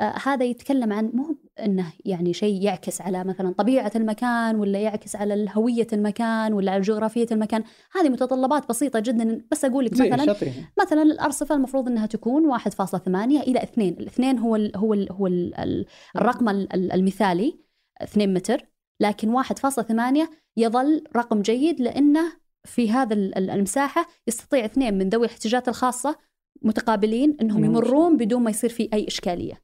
[0.01, 5.17] آه هذا يتكلم عن مو إنه يعني شيء يعكس على مثلا طبيعة المكان ولا يعكس
[5.17, 7.65] على هويه المكان ولا على جغرافية المكان.
[7.93, 9.45] هذه متطلبات بسيطة جدا.
[9.51, 10.67] بس أقول لك مثلا شاطرين.
[10.81, 13.09] مثلا الارصفه المفروض إنها تكون 1.8
[13.43, 17.59] إلى 2 الاثنين هو ال هو ال هو ال ال الرقم ال- ال- المثالي
[18.03, 18.67] 2 متر.
[19.01, 22.33] لكن 1.8 يظل رقم جيد لأنه
[22.65, 26.28] في هذا ال- ال- المساحة يستطيع اثنين من ذوي الاحتياجات الخاصة
[26.63, 29.63] متقابلين إنهم يمرون بدون ما يصير في أي إشكالية.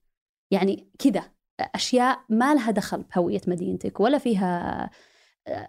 [0.51, 1.23] يعني كذا
[1.61, 4.91] أشياء ما لها دخل بهوية مدينتك ولا فيها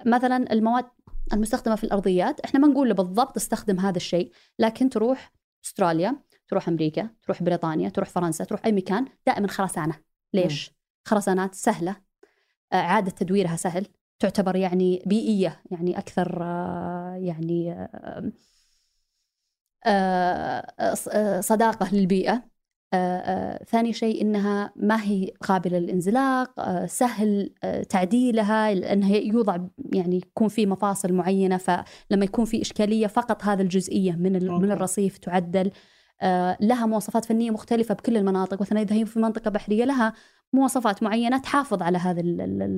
[0.06, 0.86] مثلا المواد
[1.34, 5.32] المستخدمة في الأرضيات إحنا ما نقول له بالضبط استخدم هذا الشيء لكن تروح
[5.66, 6.16] أستراليا
[6.48, 9.96] تروح أمريكا تروح بريطانيا تروح فرنسا تروح أي مكان دائما خرسانة.
[10.34, 10.72] ليش؟
[11.08, 11.96] خرسانات سهلة
[12.74, 13.88] آه، اعاده تدويرها سهل
[14.20, 17.88] تعتبر يعني بيئية يعني أكثر آه، يعني
[19.86, 22.44] آه، آه، آه، صداقة للبيئة.
[22.94, 27.54] آه، آه، ثاني شيء إنها ما هي قابلة للانزلاق سهل
[27.90, 29.58] تعديلها لأنها يوضع
[29.94, 31.86] يعني يكون في مفاصل معينة فلما
[32.26, 34.72] يكون في إشكالية فقط هذه الجزئية من من.
[34.72, 35.72] الرصيف تعدل.
[36.62, 38.62] لها مواصفات فنية مختلفة بكل المناطق.
[38.62, 40.14] مثلا إذا هي في منطقة بحرية لها
[40.54, 42.72] مواصفات معينة تحافظ على هذا ال- ال-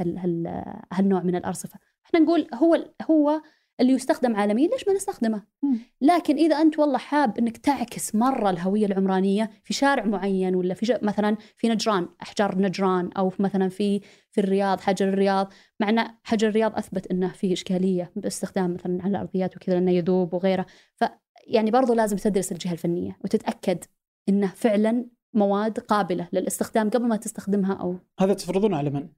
[0.00, 1.78] هال هال هالنوع من الأرصفة.
[2.06, 3.42] إحنا نقول هو هو
[3.80, 5.78] اللي يستخدم عالميا ليش ما نستخدمه مم.
[6.00, 10.98] لكن إذا أنت والله حاب إنك تعكس مرة الهوية العمرانية في شارع معين ولا في
[11.02, 16.48] مثلا في نجران أحجار نجران أو مثلا في في الرياض حجر الرياض مع إن حجر
[16.48, 21.04] الرياض أثبت إنه فيه إشكالية باستخدام مثلا على الأرضيات وكذا انه يذوب وغيره ف
[21.46, 23.84] يعني برضو لازم تدرس الجهة الفنية وتتأكد
[24.28, 29.08] إنه فعلا مواد قابلة للاستخدام قبل ما تستخدمها أو هذا تفرضونه على من؟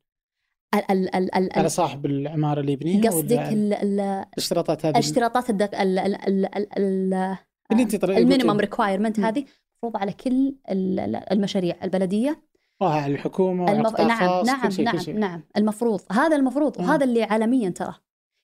[0.79, 5.99] ال ال ال ال على صاحب العماره اللي يبنيها قصدك الاشتراطات هذه الاشتراطات الدق ال
[5.99, 7.37] ال ال ال ال
[7.73, 9.21] اللي انت طريقة ال minimum requirement.
[9.21, 9.45] هذه
[9.77, 12.43] مفروض على كل ال- ال- المشاريع البلديه
[12.83, 14.01] آه على الحكومة المف...
[14.01, 15.19] نعم نعم كل شيء نعم كل شيء.
[15.19, 16.81] نعم المفروض هذا المفروض.
[16.81, 17.95] وهذا اللي عالميا ترى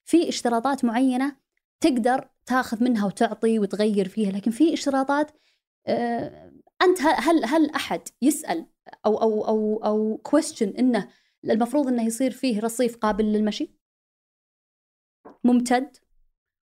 [0.05, 1.37] في اشتراطات معينه
[1.81, 5.31] تقدر تاخذ منها وتعطي وتغير فيها لكن في اشتراطات
[5.87, 8.67] آه انت هل هل احد يسال
[9.07, 11.09] أو أو أو أو كويستشن انه
[11.45, 13.71] المفروض إنه يصير فيه رصيف قابل للمشي.
[15.45, 15.97] ممتد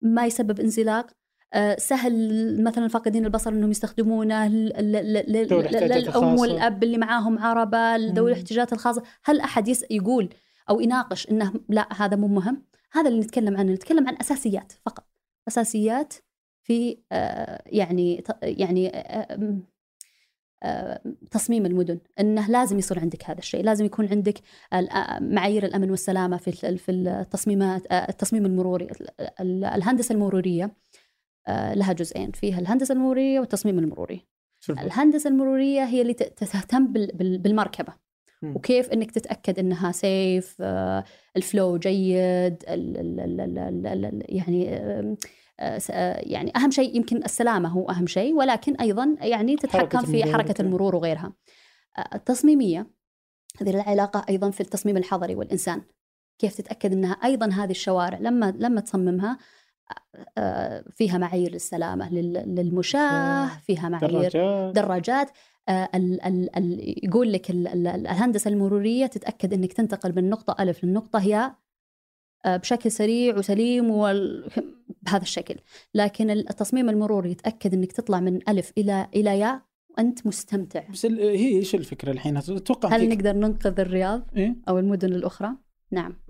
[0.02, 1.10] ما يسبب انزلاق.
[1.54, 6.38] آه، سهل مثلا فاقدين البصر إنهم يستخدمونه للأم.
[6.38, 8.14] والأب اللي معاهم عربة مم.
[8.14, 9.02] ذوي الاحتياجات الخاصة.
[9.24, 10.28] هل أحد يقول
[10.70, 13.72] أو يناقش إنه لا هذا مو مهم؟ هذا اللي نتكلم عنه.
[13.72, 15.08] نتكلم عن أساسيات فقط.
[15.48, 16.14] أساسيات
[16.62, 19.58] في آه، يعني يعني آه،
[21.30, 24.38] تصميم المدن إنه لازم يصير عندك هذا الشيء لازم يكون عندك
[24.72, 29.08] آه، معايير الأمن والسلامة في في التصميمات آه، التصميم المروري ال-
[29.40, 30.76] ال- الهندسة المرورية
[31.48, 34.26] آه، لها جزئين فيها الهندسة المرورية والتصميم المروري.
[34.60, 34.78] شوف.
[34.80, 37.92] الهندسة المرورية هي اللي تهتم بال- بال- بالمركبة.
[38.44, 40.62] وكيف إنك تتأكد إنها سيف
[41.36, 44.80] الفلو جيد ال ال ال ال ال ال يعني
[46.22, 50.62] يعني أهم شيء يمكن السلامة هو أهم شيء ولكن أيضا يعني تتحكم حركة في حركة.
[50.62, 51.32] المرور وغيرها.
[51.98, 52.86] آه، التصميمية
[53.60, 55.82] هذه لها علاقة أيضا في التصميم الحضري والإنسان.
[56.38, 59.38] كيف تتأكد إنها أيضا هذه الشوارع؟ لما لما تصممها
[60.38, 64.74] آه، فيها معايير للسلامة لل- للمشاة فيها معايير دراجات.
[64.74, 65.30] دراجات.
[65.68, 70.62] آه، ال ال ال يقول لك ال ال الهندسة المرورية تتأكد إنك تنتقل من نقطة
[70.62, 71.54] ألف للنقطه
[72.44, 74.50] آه، بشكل سريع وسليم وال...
[75.02, 75.54] بهذا الشكل.
[75.94, 80.88] لكن التصميم المروري يتأكد إنك تطلع من ألف إلى إلى ياء وأنت مستمتع.
[80.88, 85.50] بس هي إيش الفكرة الحين؟ أتوقع هل فيك- نقدر ننقذ الرياض إيه؟ أو المدن الأخرى؟
[85.90, 86.22] نعم.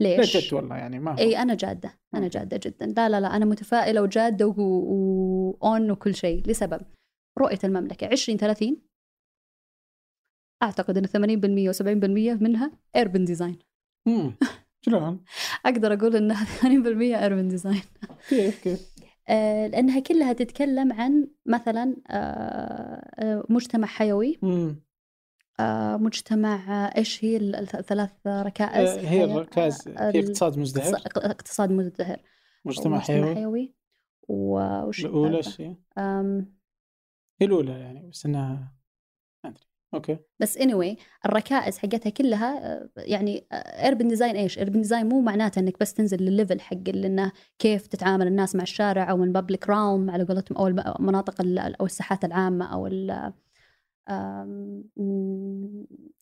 [0.00, 1.18] ليش؟ جد والله يعني ما هو.
[1.18, 2.28] إي أنا جادة أنا.
[2.28, 2.86] جادة جدا.
[2.86, 6.42] لا لا لا أنا متفائلة وجادة وأون وكل شيء.
[6.50, 6.80] لسبب
[7.38, 8.06] رؤية المملكة.
[8.06, 8.76] 2030
[10.62, 13.58] أعتقد إن 80% و70% منها urban design.
[14.84, 15.24] شلون؟
[15.66, 16.62] أقدر أقول انها 80%
[17.22, 17.82] urban design
[18.28, 18.94] كيف كيف؟
[19.28, 22.14] آه لأنها كلها تتكلم عن مثلا آه
[23.18, 24.38] آه مجتمع حيوي.
[24.42, 24.82] مم.
[25.60, 30.94] آه مجتمع إيش هي ال- الث- الثلاث ركائز؟ هي حياة- الركائز في ال- اقتصاد مزدهر؟
[30.94, 32.16] اقتص- اقتصاد مزدهر.
[32.64, 33.74] مجتمع حيوي؟ حيوي.
[34.28, 35.74] و- وش الأولى؟ شيء؟
[37.40, 38.74] هي الأولى يعني بس إنها
[39.94, 45.58] okay بس anyway الركائز حقتها كلها آه، يعني urban design إيش؟ urban design مو معناته
[45.58, 49.68] إنك بس تنزل لل level حق إنه كيف تتعامل الناس مع الشارع أو ال public
[49.68, 51.34] realm على قولتهم أو المناطق
[51.80, 52.86] أو الساحات العامة أو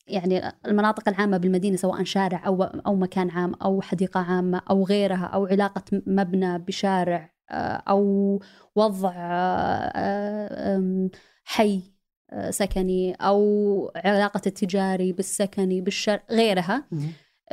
[0.07, 5.25] يعني المناطق العامة بالمدينة سواء شارع أو أو مكان عام أو حديقة عامة أو غيرها
[5.25, 8.39] أو علاقة مبنى بشارع آه، أو
[8.75, 11.09] وضع آه،
[11.45, 11.92] حي آه،
[12.49, 16.87] سكني أو علاقة التجاري بالسكني بالشارع غيرها.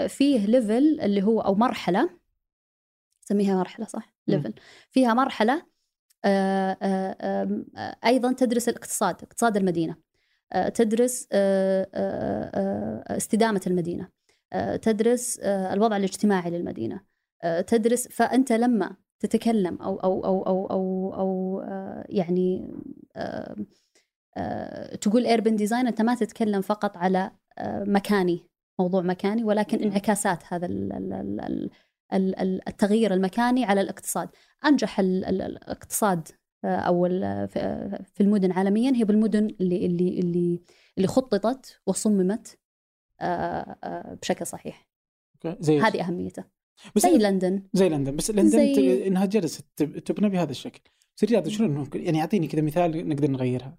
[0.09, 2.11] فيه level اللي هو أو مرحلة
[3.25, 4.55] نسميها مرحلة صح؟ level.
[4.91, 5.63] فيها مرحلة
[8.05, 9.97] أيضا تدرس الاقتصاد اقتصاد المدينة.
[10.53, 14.09] آه، تدرس آه، آه، استدامة المدينة.
[14.83, 17.01] تدرس الوضع الاجتماعي للمدينة.
[17.67, 21.63] تدرس فأنت لما تتكلم أو أو أو أو أو, أو
[22.09, 22.75] يعني
[25.01, 27.31] تقول ايربن ديزاين أنت ما تتكلم فقط على
[27.87, 28.47] مكاني
[28.79, 30.69] موضوع مكاني ولكن انعكاسات هذا
[32.69, 34.29] التغيير المكاني على الاقتصاد.
[34.65, 36.29] أنجح الاقتصاد
[36.65, 37.09] أو
[38.15, 40.61] في المدن عالميا هي بالمدن اللي اللي اللي
[40.97, 42.59] اللي خططت وصممت
[44.23, 44.89] بشكل صحيح.
[45.61, 46.45] زي هذه أهميته.
[46.97, 47.63] بس زي لندن.
[47.73, 49.07] زي لندن بس لندن زي...
[49.07, 50.81] إنها جلست تبنى بهذا الشكل.
[51.17, 53.79] بس الرياض شلون يعني أعطيني كذا مثال نقدر نغيرها.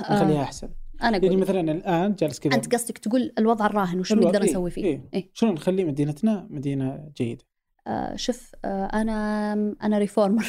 [0.00, 0.68] نخليها أحسن
[1.02, 4.70] أنا يعني مثلا الآن جالس كذا أنت قصدك تقول الوضع الراهن وش نقدر إيه نسوي
[4.70, 7.44] فيه؟ إيه؟ إيه؟ شلون نخلي مدينتنا مدينة جيدة؟
[7.86, 9.52] آه شوف آه أنا
[9.82, 10.46] أنا reformer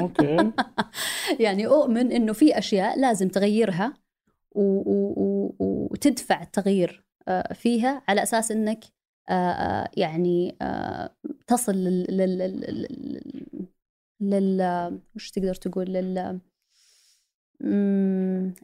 [0.00, 0.52] okay
[1.44, 3.94] يعني أؤمن إنه في أشياء لازم تغيرها
[5.60, 8.84] وتدفع التغيير آه فيها على أساس إنك
[9.28, 11.14] آه, آه، يعني آه
[11.46, 12.86] تصل لل لل
[14.20, 16.40] لل وش تقدر تقول لل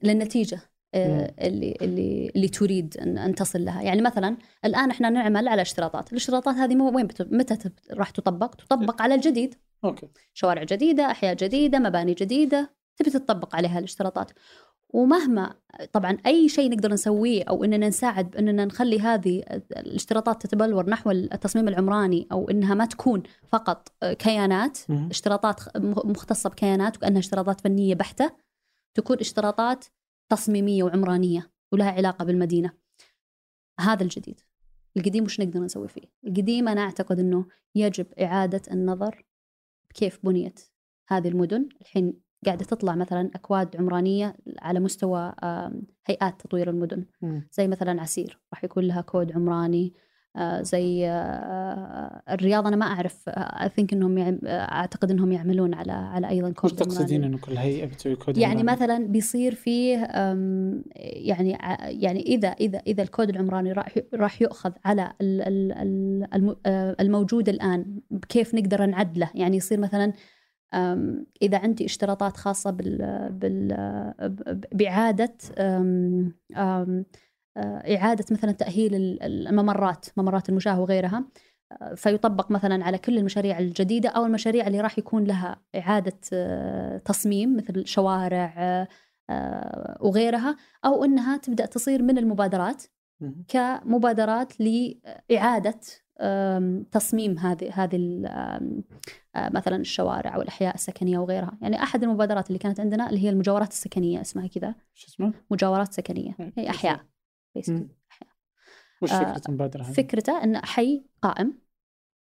[0.03, 0.61] للنتيجة
[0.95, 5.63] آه، اللي اللي اللي تريد أن, أن تصل لها، يعني مثلا الآن إحنا نعمل على
[5.63, 9.55] اشتراطات، الاشتراطات هذه وين متى راح تطبق؟ تطبق على الجديد.
[9.85, 10.09] أوكي.
[10.35, 14.31] شوارع جديدة، أحياء جديدة، مباني جديدة، تبي تطبق عليها الاشتراطات.
[14.89, 15.55] ومهما
[15.93, 19.43] طبعا أي شيء نقدر نسويه أو إننا نساعد باننا نخلي هذه
[19.77, 23.23] الاشتراطات تتبلور نحو التصميم العمراني أو إنها ما تكون
[23.53, 23.89] فقط
[24.19, 25.61] كيانات اشتراطات
[26.05, 28.46] مختصة بكيانات وكأنها اشتراطات فنية بحتة
[28.97, 29.85] تكون اشتراطات
[30.29, 32.73] تصميمية وعمرانية ولها علاقة بالمدينة.
[33.81, 34.41] هذا الجديد
[34.97, 39.25] القديم وش نقدر نسوي فيه؟ القديم أنا أعتقد أنه يجب إعادة النظر
[39.95, 40.61] كيف بنيت
[41.09, 41.69] هذه المدن.
[41.81, 45.35] الحين قاعدة تطلع مثلا أكواد عمرانية على مستوى
[46.07, 47.05] هيئات تطوير المدن.
[47.53, 49.95] زي مثلا عسير راح يكون لها كود عمراني.
[50.63, 52.67] زي آه، الرياض.
[52.67, 56.79] أنا ما أعرف I think إنهم يعم أعتقد إنهم يعملون على على أيضا كود وش
[56.79, 59.97] تقصدين إنه كل هيئه بتسوي كود يعني عمراني؟ مثلا بيصير فيه
[60.97, 65.13] يعني يعني إذا إذا إذا الكود العمراني راح راح يؤخذ على
[66.67, 70.13] آه، الموجود الآن كيف نقدر نعدله؟ يعني يصير مثلا
[71.43, 73.77] إذا عندي اشتراطات خاصة بال بال
[74.73, 77.05] باعاده آه،
[77.57, 81.25] إعادة مثلا تأهيل الممرات ممرات المشاة وغيرها
[81.73, 86.99] آه، فيطبق مثلا على كل المشاريع الجديدة أو المشاريع اللي راح يكون لها إعادة آه،
[86.99, 88.87] تصميم مثل شوارع
[90.01, 92.83] وغيرها أو أنها تبدأ تصير من المبادرات
[93.49, 95.81] كمبادرات لإعادة
[96.93, 97.99] تصميم هذه هذه
[99.37, 103.71] مثلا الشوارع أو الاحياء السكنية وغيرها، يعني أحد المبادرات اللي كانت عندنا اللي هي المجاورات
[103.71, 104.75] السكنية اسمها كذا.
[104.95, 107.01] شو اسمه؟ مجاورات سكنية، هي أحياء.
[109.03, 111.59] وش آه، فكرة المبادرة هذه؟ فكرته أن حي قائم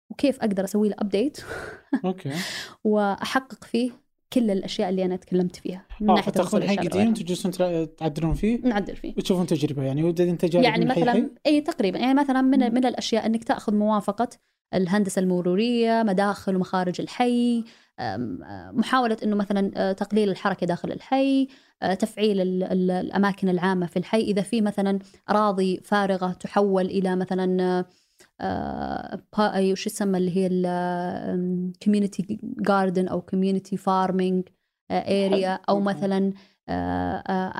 [0.09, 1.39] وكيف أقدر أسوي له update
[2.05, 2.31] okay.
[2.83, 3.91] وأحقق فيه
[4.33, 7.51] كل الأشياء اللي أنا تكلمت فيها من آه ناحية تاخذون حي قديم تجلسون
[7.95, 9.13] تعدلون فيه؟ نعدل فيه.
[9.17, 11.99] وتشوفون تجربة يعني تجارب يعني مثلا إي تقريبا.
[11.99, 14.29] يعني مثلا من من الأشياء إنك تأخذ موافقة
[14.73, 17.63] الهندسة المرورية مداخل ومخارج الحي
[18.73, 21.47] محاولة إنه مثلا تقليل الحركة داخل الحي
[21.99, 22.41] تفعيل
[22.71, 24.21] الأماكن العامة في الحي.
[24.21, 27.85] إذا في مثلا أراضي فارغة تحول إلى مثلا
[29.71, 34.49] وش يسمى اللي هي ال community garden أو community farming
[34.91, 36.33] area أو مثلا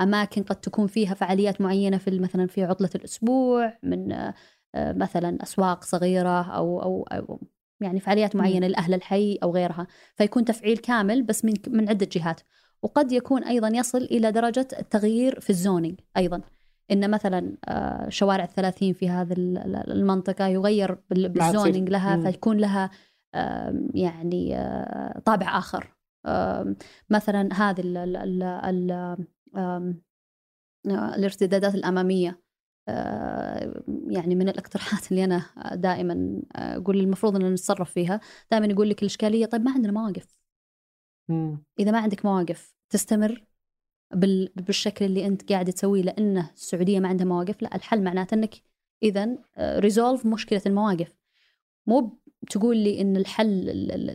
[0.04, 4.32] أماكن قد تكون فيها فعاليات معينة في مثلا في عطلة الأسبوع من
[4.76, 7.40] مثلا أسواق صغيرة أو أو, أو
[7.84, 12.42] يعني فعاليات معينة لأهل الحي أو غيرها فيكون تفعيل كامل بس من من عدة جهات.
[12.84, 16.42] وقد يكون أيضا يصل إلى درجة التغيير في ال zoning أيضا.
[16.92, 19.34] إن مثلا آه، شوارع الثلاثين في هذه
[19.88, 22.90] المنطقة يغير بال zoning لها فيكون لها
[23.94, 25.96] يعني آه، طابع آخر.
[27.10, 27.82] مثلا هذه
[29.56, 29.94] آه،
[30.88, 32.43] الارتدادات الأمامية.
[34.08, 38.20] يعني من الاقتراحات اللي أنا دائما أقول المفروض إن نتصرف فيها
[38.52, 40.28] دائما يقول لك الإشكالية طيب ما عندنا مواقف.
[41.80, 43.46] إذا ما عندك مواقف تستمر
[44.56, 48.56] بالشكل اللي أنت قاعد تسويه لأنه السعودية ما عندها مواقف لا الحل معناته إنك
[49.04, 51.16] اذا resolve مشكلة المواقف.
[51.88, 52.20] مو
[52.50, 53.66] تقول لي إن الحل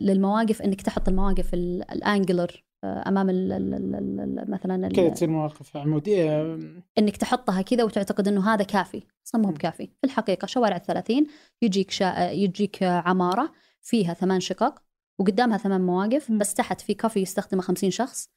[0.01, 6.57] للمواقف إنك تحط المواقف ال angular آه، أمام ال ال مثلا كذا تصير مواقف عموديه
[6.97, 9.03] إنك تحطها كذا وتعتقد إنه هذا كافي.
[9.27, 9.85] أصلا مو بكافي.
[9.85, 11.27] في الحقيقة شوارع الثلاثين
[11.61, 12.31] يجيك شا...
[12.31, 13.51] يجيك عمارة
[13.81, 14.81] فيها ثمان شقق
[15.19, 18.29] وقدامها ثمان مواقف بس تحت في كافي يستخدمه خمسين شخص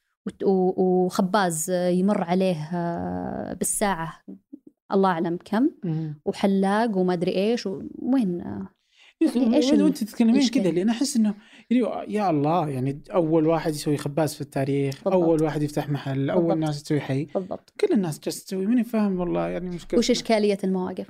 [0.43, 4.13] وخباز يمر عليه آه، بالساعة.
[4.93, 5.71] الله أعلم كم.
[6.25, 7.69] وحلاق وما أدري إيش
[7.99, 8.45] وين؟
[9.83, 11.35] وانت تتكلمين كذا؟ لأن أحس إنه
[11.71, 15.13] يعني يا الله يعني أول واحد يسوي خباز في التاريخ بالضبط.
[15.13, 16.37] أول واحد يفتح محل بالضبط.
[16.37, 17.25] اول ناس تسوي حي.
[17.25, 17.73] بالضبط.
[17.81, 19.99] كل الناس جالسة تسوي ماني فاهم والله يعني مشكلة.
[19.99, 21.07] وش إشكالية المواقف؟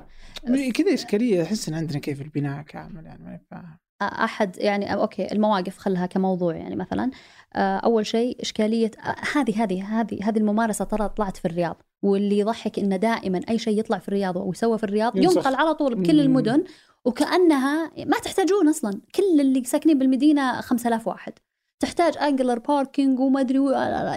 [0.74, 3.78] كذا إشكالية أحس إن عندنا كيف البناء كامل يعني ماني فاهم.
[4.02, 7.10] أحد يعني أوكي المواقف خلها كموضوع يعني مثلا.
[7.56, 8.90] أول شيء إشكالية
[9.34, 11.82] هذه هذه هذه هذه الممارسة ترى طلعت في الرياض.
[12.02, 15.74] واللي يضحك انه دائما أي شيء يطلع في الرياض أو يسوى في الرياض ينقل على
[15.74, 16.64] طول بكل المدن.
[17.04, 19.00] وكأنها ما تحتاجون أصلا.
[19.14, 21.32] كل اللي ساكنين بالمدينة 5000 واحد.
[21.80, 23.58] تحتاج angular parking وما أدري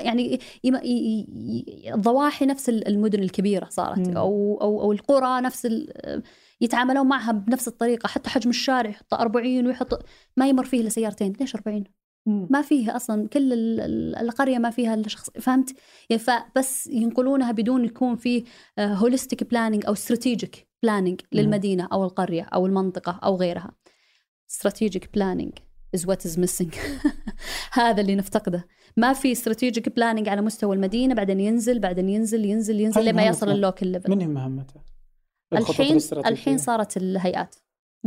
[0.05, 0.39] يعني
[1.93, 4.07] الضواحي نفس المدن الكبيرة صارت.
[4.07, 5.67] أو أو أو القرى نفس
[6.61, 8.07] يتعاملون معها بنفس الطريقة.
[8.07, 10.05] حتى حجم الشارع يحط 40 ويحط
[10.37, 11.33] ما يمر فيه إلا سيارتين.
[11.39, 11.83] ليش 40
[12.27, 13.27] ما فيه أصلا.
[13.27, 13.53] كل
[14.21, 15.29] القرية ما فيها إلا شخص.
[15.29, 15.75] فهمت؟
[16.09, 18.43] يعني فبس ينقلونها بدون يكون في
[18.79, 23.71] holistic planning أو strategic planning للمدينة أو القرية أو المنطقة أو غيرها.
[24.51, 25.53] strategic planning
[25.97, 26.75] is what is missing.
[27.79, 28.67] هذا اللي نفتقده.
[28.97, 33.49] ما في strategic planning على مستوى المدينة بعدين ينزل بعدين ينزل ينزل ينزل لما يصل
[33.49, 34.81] اللوكل ليفل من هي مهمته؟
[35.53, 37.55] الحين الحين صارت الهيئات.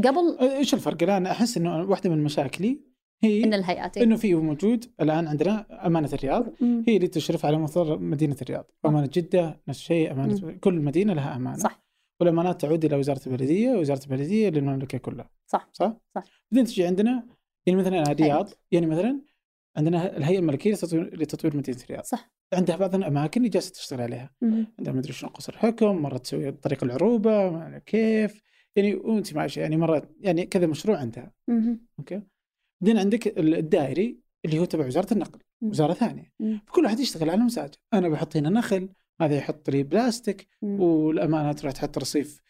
[0.05, 2.81] قبل إيش الفرق الآن؟ أحس إنه واحدة من مشاكلي
[3.23, 6.47] هي إن الهيئات إنه في موجود الآن عندنا أمانة الرياض.
[6.61, 6.85] مم.
[6.89, 8.71] هي اللي تشرف على مصدر مدينة الرياض.
[8.87, 10.59] أمانة جدة نفس الشيء أمانة مم.
[10.59, 11.57] كل مدينة لها أمانة.
[11.57, 11.88] صح.
[12.21, 15.31] والامانات تعود إلى وزارة البلدية ووزاره البلدية للمملكة كلها.
[15.47, 16.25] صح صح؟ صح.
[16.53, 17.27] بعدين تجي عندنا
[17.67, 19.21] يعني مثلا الرياض يعني مثلا
[19.77, 22.05] عندنا الهيئة الملكية لتطوير مدينة الرياض.
[22.05, 22.33] صح.
[22.55, 24.31] عندها بعض الأماكن اللي جالسة تشتغل عليها.
[24.41, 24.67] مم.
[24.79, 28.43] عندها ما ادري شلون قصر حكم مره تسوي طريق العروبة كيف.
[28.77, 31.33] يعني وأنت ماشي يعني مره يعني كذا مشروع عندها.
[31.49, 31.87] مم.
[31.99, 32.23] أوكي؟
[32.81, 35.71] بعدين عندك الدائري اللي هو تبع وزارة النقل مم.
[35.71, 36.33] وزارة ثانية.
[36.41, 36.61] مم.
[36.67, 38.89] فكل واحد يشتغل على مزاجه أنا بحط هنا نخل
[39.21, 40.49] هذا يحط لي بلاستيك.
[40.63, 42.41] والأمانة تروح تحط رصيف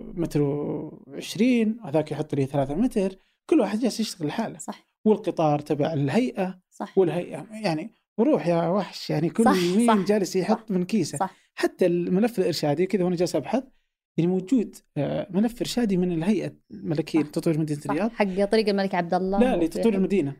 [0.00, 1.42] متر و20
[1.84, 3.16] هذاك يحط لي 3 متر
[3.50, 4.58] كل واحد جالس يشتغل لحاله.
[4.58, 4.86] صح.
[5.04, 6.98] والقطار تبع الهيئة صح.
[6.98, 11.18] والهيئة يعني وروح يا وحش يعني كل صح مين صح جالس يحط صح من كيسة.
[11.18, 11.36] صح.
[11.54, 13.64] حتى الملف الإرشادي كذا وأنا جالس أبحث
[14.18, 19.14] يعني موجود آه، ملف إرشادي من الهيئة الملكية لتطوير مدينة الرياض حق طريق الملك عبد
[19.14, 20.36] الله لا لتطوير المدينة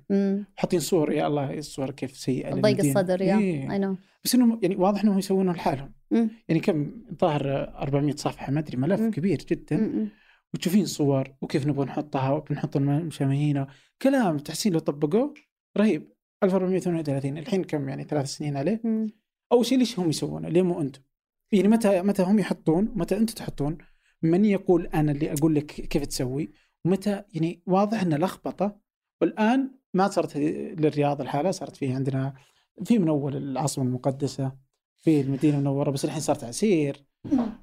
[0.56, 3.72] حاطين صور يا الله الصور كيف سيئة ضيق الصدر يا إيه.
[3.72, 5.92] اي نو بس انه يعني واضح إنهم يسوونه لحالهم
[6.48, 9.10] يعني كم ظاهر 400 صفحة ما أدري ملف مم.
[9.10, 10.08] كبير جدا مم.
[10.54, 13.66] وتشوفين صور وكيف نبغى نحطها وبنحط المشامهين
[14.02, 15.34] كلام تحسين لو طبقوه
[15.78, 16.12] رهيب
[16.42, 19.08] 1438 الحين كم يعني ثلاث سنين عليه مم.
[19.52, 21.00] أول شيء ليش هم يسوونه؟ ليه مو أنتم؟
[21.52, 23.78] يعني متى متى هم يحطون متى أنتم تحطون؟
[24.22, 26.52] من يقول أنا اللي أقول لك كيف تسوي؟
[26.84, 28.80] ومتى يعني واضح إن لخبطة.
[29.20, 32.34] والآن ما صارت للرياض الحالة صارت فيه عندنا
[32.84, 34.52] في من أول العاصمة المقدسة
[34.96, 37.04] في المدينة المنورة بس الحين صارت عسير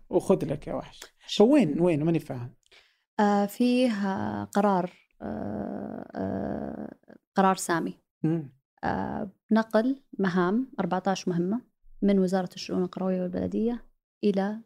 [0.10, 1.00] وخذ لك يا وحش.
[1.38, 2.54] فوين وين؟ ماني فاهم.
[3.20, 3.92] آه فيه
[4.44, 6.96] قرار آه آه
[7.36, 8.00] قرار سامي.
[8.84, 11.62] آه نقل مهام 14 مهمة.
[12.06, 13.86] من وزارة الشؤون القروية والبلدية
[14.24, 14.62] إلى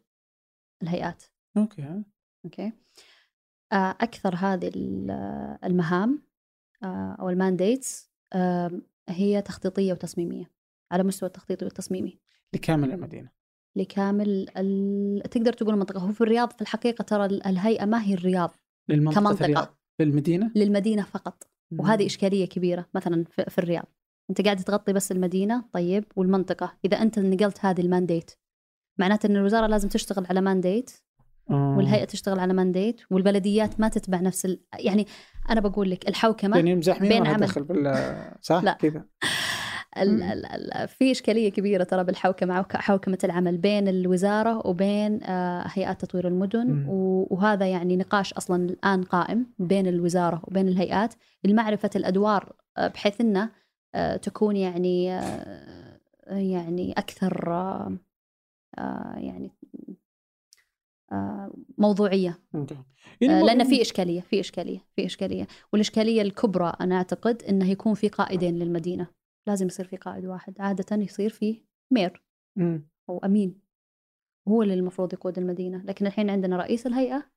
[0.82, 1.22] الهيئات.
[1.56, 2.02] okay.
[2.44, 2.72] okay؟
[3.72, 4.72] آه أكثر هذه
[5.64, 6.22] المهام
[6.82, 10.50] آه أو ال mandates آه هي تخطيطية وتصميمية
[10.92, 12.18] على مستوى التخطيط والتصميمي
[12.54, 13.30] لكامل المدينة.
[13.76, 15.22] لكامل ال...
[15.30, 16.00] تقدر تقول المنطقة.
[16.00, 18.50] هو في الرياض في الحقيقة ترى الهيئة ما هي الرياض
[18.88, 19.44] للمنطقة كمنطقة.
[19.44, 19.78] الرياض.
[20.00, 21.50] للمدينة للمدينة فقط.
[21.78, 23.86] وهذه إشكالية كبيرة مثلا في الرياض.
[24.30, 26.72] أنت قاعد تغطي بس المدينة طيب والمنطقة.
[26.84, 28.30] إذا أنت نقلت هذه ال mandate
[28.98, 30.90] معناته أن الوزارة لازم تشتغل على mandate
[31.50, 31.76] آه.
[31.76, 34.60] والهيئة تشتغل على mandate والبلديات ما تتبع نفس ال...
[34.78, 35.06] يعني
[35.50, 37.48] أنا بقول لك الحوكمة يعني مزاحمين بين عمل.
[37.56, 38.14] بال...
[38.40, 38.72] صح؟ لا.
[38.72, 39.04] كذا.
[39.98, 46.28] ال ال في إشكالية كبيرة ترى بالحوكمة حوكمة العمل بين الوزارة وبين آه، هيئات تطوير
[46.28, 46.84] المدن.
[47.30, 51.14] وهذا يعني نقاش أصلا الآن قائم بين الوزارة وبين الهيئات.
[51.44, 53.50] لمعرفة الأدوار آه، بحيث آه،
[54.22, 55.04] تكون يعني
[56.26, 57.52] يعني أكثر
[58.78, 59.50] آه يعني
[61.12, 62.38] آه موضوعية.
[62.54, 62.84] okay آه
[63.20, 65.46] يعني لأن في إشكالية في إشكالية في إشكالية.
[65.72, 69.06] والإشكالية الكبرى أنا أعتقد إنه يكون في قائدين للمدينة.
[69.46, 70.60] لازم يصير في قائد واحد.
[70.60, 72.22] عادة يصير في mayor
[72.56, 72.88] مم.
[73.08, 73.60] أو أمين.
[74.48, 75.82] هو اللي المفروض يقود المدينة.
[75.84, 77.30] لكن الحين عندنا رئيس الهيئة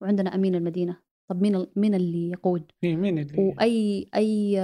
[0.00, 0.96] وعندنا أمين المدينة.
[1.32, 4.60] طب مين مين اللي يقود مين اللي واي أي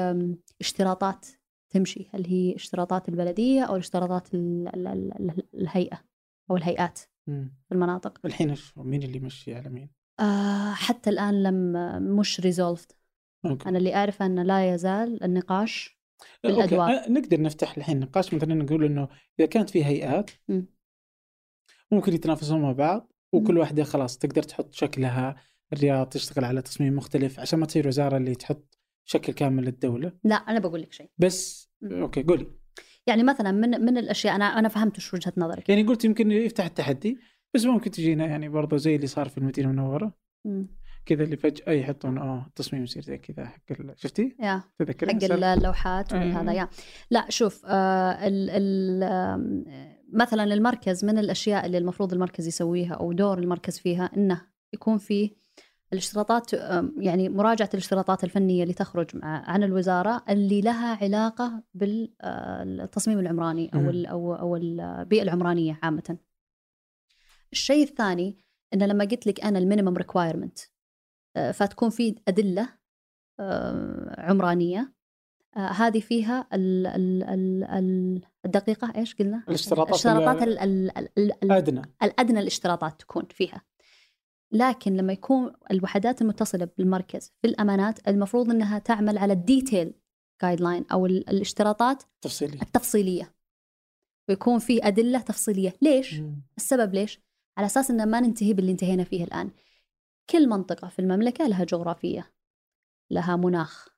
[0.61, 1.27] اشتراطات
[1.71, 6.05] تمشي هل هي اشتراطات البلدية أو اشتراطات ال- ال- ال- ال- الهيئة
[6.51, 7.57] أو الهيئات مم.
[7.69, 9.91] في المناطق الحين مين اللي يمشي على مين؟
[10.21, 11.73] آه حتى الآن لم
[12.19, 12.93] مش ريزولفد
[13.45, 15.99] أنا اللي أعرفه انه لا يزال النقاش
[16.45, 16.57] Okay.
[16.57, 16.91] بالأدوار.
[16.91, 19.09] أه، نقدر نفتح الحين نقاش مثلا نقول إنه
[19.41, 20.67] إذا كانت في هيئات مم.
[21.93, 23.13] ممكن يتنافسون مع بعض.
[23.35, 25.37] وكل واحدة خلاص تقدر تحط شكلها
[25.73, 30.35] الرياض تشتغل على تصميم مختلف عشان ما تصير وزارة اللي تحط شكل كامل للدولة لا
[30.35, 31.71] أنا بقول لك شيء بس.
[31.83, 32.47] okay قولي
[33.07, 36.65] يعني مثلا من من الأشياء أنا أنا فهمت وش وجهة نظرك يعني قلت يمكن يفتح
[36.65, 37.19] التحدي
[37.55, 40.15] بس ممكن تجينا يعني برضه زي اللي صار في المدينة المنورة.
[41.07, 43.61] كذا اللي فجأة يحطون آه التصميم يصير زي كذا حق
[43.97, 46.13] شفتي؟ يا تذكرين؟ حق اللوحات.
[46.13, 46.69] وهذا يا
[47.11, 53.39] لا شوف آه ال ال مثلا المركز من الأشياء اللي المفروض المركز يسويها أو دور
[53.39, 54.43] المركز فيها إنه
[54.75, 55.31] يكون فيه
[55.93, 56.53] الاشتراطات
[56.99, 63.81] يعني مراجعة الاشتراطات الفنية اللي تخرج مع عن الوزارة اللي لها علاقة بالتصميم العمراني أو
[63.81, 63.89] مم.
[63.89, 66.19] ال أو أو البيئة العمرانية عامة.
[67.53, 70.59] الشيء الثاني انه لما قلت لك أنا ال minimum requirement
[71.53, 72.69] فتكون في أدلة
[73.41, 74.93] آه، عمرانية
[75.57, 81.09] آه، هذه فيها ال ال ال ال الدقيقة إيش قلنا؟ الاشتراطات الاشتراطات ال- ال- ال-
[81.19, 83.63] ال- ال- أدنى الأدنى الاشتراطات تكون فيها
[84.53, 89.95] لكن لما يكون الوحدات المتصلة بالمركز في الأمانات المفروض إنها تعمل على ال
[90.43, 93.35] detail guideline ال- الاشتراطات تفصيلي التفصيلية.
[94.29, 95.75] ويكون في أدلة تفصيلية.
[95.83, 96.43] ليش؟ مم.
[96.57, 97.21] السبب ليش؟
[97.59, 99.51] على أساس ان ما ننتهي باللي انتهينا فيه الآن.
[100.31, 102.33] كل منطقة في المملكة لها جغرافية
[103.11, 103.89] لها مناخ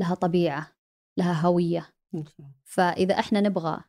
[0.00, 0.72] لها طبيعة
[1.16, 1.88] لها هوية.
[2.14, 2.44] Okay.
[2.64, 3.80] فإذا إحنا نبغى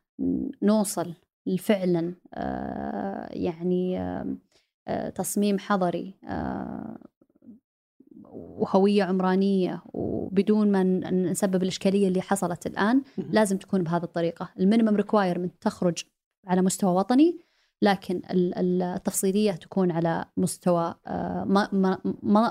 [0.62, 1.14] نوصل
[1.58, 3.98] فعلا آه، يعني
[5.14, 6.98] تصميم حضري آه،
[8.32, 13.02] وهوية عمرانية وبدون ما نسبب الإشكالية اللي حصلت الآن.
[13.18, 16.04] لازم تكون بهذه الطريقة ال minimum requirement تخرج
[16.46, 17.38] على مستوى وطني
[17.82, 21.44] لكن ال- ال- التفصيلية تكون على مستوى آه،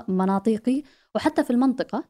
[0.08, 0.82] مناطقي
[1.14, 2.04] وحتى في المنطقة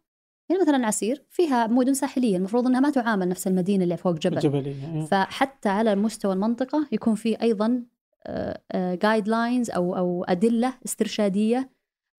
[0.48, 4.38] يعني مثلا عسير فيها مدن ساحلية المفروض أنها ما تعامل نفس المدينة اللي فوق جبل
[4.38, 5.04] جبلية إيه.
[5.04, 7.82] فحتى على مستوى المنطقة يكون في أيضا
[8.94, 11.70] جايد لاينز أو أو أدلة استرشادية.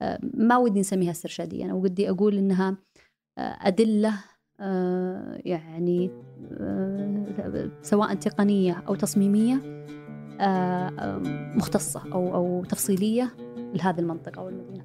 [0.01, 1.65] آه، ما ودي نسميها استرشادية.
[1.65, 2.09] أنا ودي
[3.37, 4.13] آه، أدلة
[4.59, 6.11] آه، يعني
[6.59, 8.13] آه، سواء
[8.95, 9.61] تصميمية
[10.39, 10.43] آه،
[10.99, 11.17] آه،
[11.55, 14.83] مختصة أو أو تفصيلية لهذه المنطقة أو المدينة.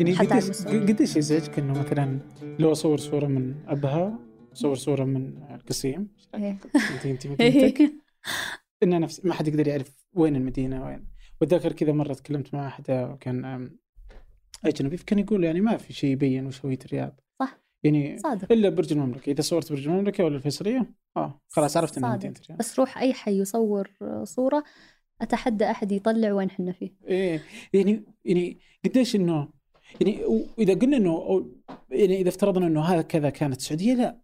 [0.00, 0.66] يعني قديش.
[0.66, 2.18] قديش يزعجك إنه مثلا
[2.58, 4.18] لو أصور صورة من أبها
[4.52, 6.08] صور صورة من القصيم.
[6.34, 6.58] إيه.
[7.04, 7.92] انت مدينتك
[8.82, 11.06] انه نفس ما حد يقدر يعرف وين المدينة وين.
[11.40, 13.70] وأتذكر كذا مرة تكلمت مع أحد كان
[14.64, 17.60] أجنبي فكان يقول يعني ما في شيء يبين وش هويه الرياض صح.
[17.82, 18.52] يعني صادق.
[18.52, 19.30] إلا برج المملكة.
[19.30, 22.16] إذا صورت برج المملكة ولا الفيصلية آه خلاص عرفت إنها.
[22.16, 23.90] مدينة الرياض بس روح أي حي يصور
[24.24, 24.64] صورة
[25.20, 26.90] أتحدى أحد يطلع وين حنا فيه.
[27.08, 27.42] إيه.
[27.72, 29.48] يعني يعني قديش إنه
[30.00, 31.46] يعني واذا قلنا إنه
[31.90, 34.20] يعني إذا افترضنا إنه هذا كذا كانت السعودية لا.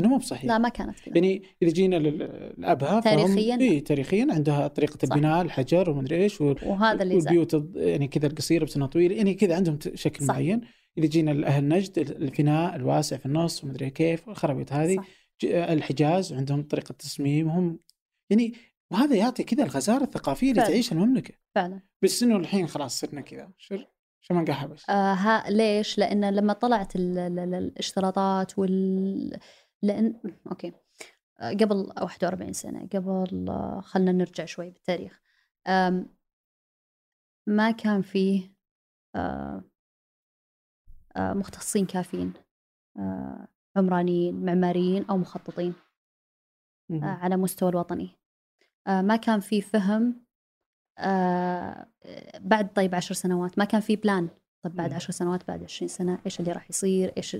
[0.00, 3.80] إنه مو بصحيح لا ما كانت كذا يعني إذا جينا لل- لابها فهم- تاريخياً؟ اي
[3.80, 5.14] تاريخيا عندها طريقة صح.
[5.14, 9.78] البناء الحجر ومدري إيش وهذا اللي والبيوت يعني كذا القصيرة بسنة طويلة يعني كذا عندهم
[9.94, 10.34] شكل صح.
[10.34, 10.60] معين
[10.98, 15.04] إذا جينا لأهل نجد الفناء الواسع في النص ومدري كيف الخرابيط هذه صح.
[15.44, 17.78] الحجاز عندهم طريقة تصميمهم
[18.30, 18.52] يعني
[18.90, 20.72] وهذا يعطي كذا الغزارة الثقافية اللي فعلا.
[20.72, 23.50] تعيش المملكة فعلا بس إنه الحين خلاص صرنا كذا
[24.30, 29.38] ما نقحبش آه ها ليش؟ لأن لما طلعت ال ال ال الاشتراطات وال
[29.82, 30.20] لأن
[30.50, 30.72] أوكي
[31.40, 33.46] قبل 41 سنة قبل
[33.82, 35.20] خلنا نرجع شوي بالتاريخ
[37.48, 38.52] ما كان فيه
[39.14, 39.64] آه،
[41.16, 42.32] آه، مختصين كافيين
[42.98, 45.74] آه، عمرانيين معماريين أو مخططين.
[47.02, 48.10] على مستوى الوطني
[48.86, 50.24] ما كان في فهم
[52.40, 54.28] بعد طيب عشر سنوات ما كان في بلان
[54.62, 54.92] طيب بعد.
[54.92, 57.36] عشر سنوات بعد عشرين سنة إيش اللي راح يصير إيش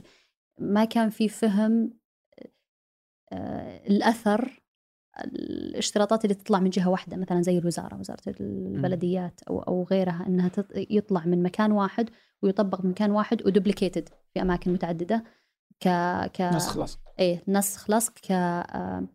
[0.58, 1.97] ما كان في فهم
[3.32, 4.62] الأثر
[5.24, 10.50] الاشتراطات اللي تطلع من جهة واحدة مثلا زي الوزارة وزارة البلديات أو أو غيرها أنها
[10.74, 12.10] يطلع من مكان واحد
[12.42, 15.24] ويطبق من مكان واحد ودوبليكيتد في أماكن متعددة
[15.80, 15.88] ك
[16.26, 16.98] ك نسخ لصق.
[17.18, 19.08] إيه نسخ لصق ك آه،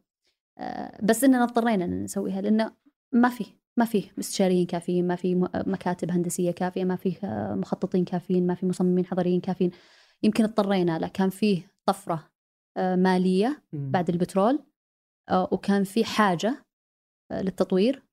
[0.57, 2.71] آه، بس إننا اضطرينا ان نسويها لأنه
[3.11, 3.45] ما في
[3.77, 8.55] ما في استشاريين كافيين ما في مكاتب هندسية كافية ما في آه، مخططين كافيين ما
[8.55, 9.71] في مصممين حضريين كافيين.
[10.23, 12.32] يمكن اضطرينا لا كان فيه طفرة
[12.77, 13.91] آه، مالية مم.
[13.91, 14.65] بعد البترول.
[15.29, 16.65] آه، وكان في حاجة
[17.31, 18.03] آه، للتطوير.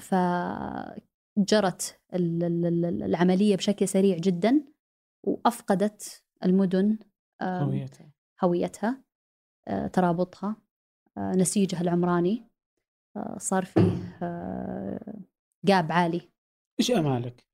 [0.00, 4.64] فجرت ال- ال- ال- العملية بشكل سريع جدا
[5.26, 6.98] وأفقدت المدن
[7.42, 8.10] هويتها.
[8.44, 9.04] هويتها
[9.92, 10.56] ترابطها
[11.18, 12.48] نسيجها العمراني.
[13.38, 14.18] صار فيه
[15.64, 16.30] جاب عالي.
[16.80, 17.46] إيش آمالك؟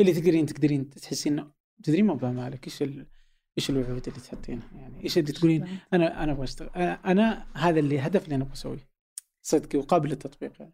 [0.00, 3.06] اللي تقدرين تقدرين تحسين انه تدرين ما بآمالك إيش ال...
[3.58, 8.00] إيش الوعود اللي تحطينها يعني إيش اللي تقولين؟ أنا أنا أبغى اشتغل أنا, هذا اللي
[8.00, 8.88] هدف اللي أنا أبغى أسويه.
[9.42, 10.52] صدقي وقابل للتطبيق.
[10.60, 10.72] يعني.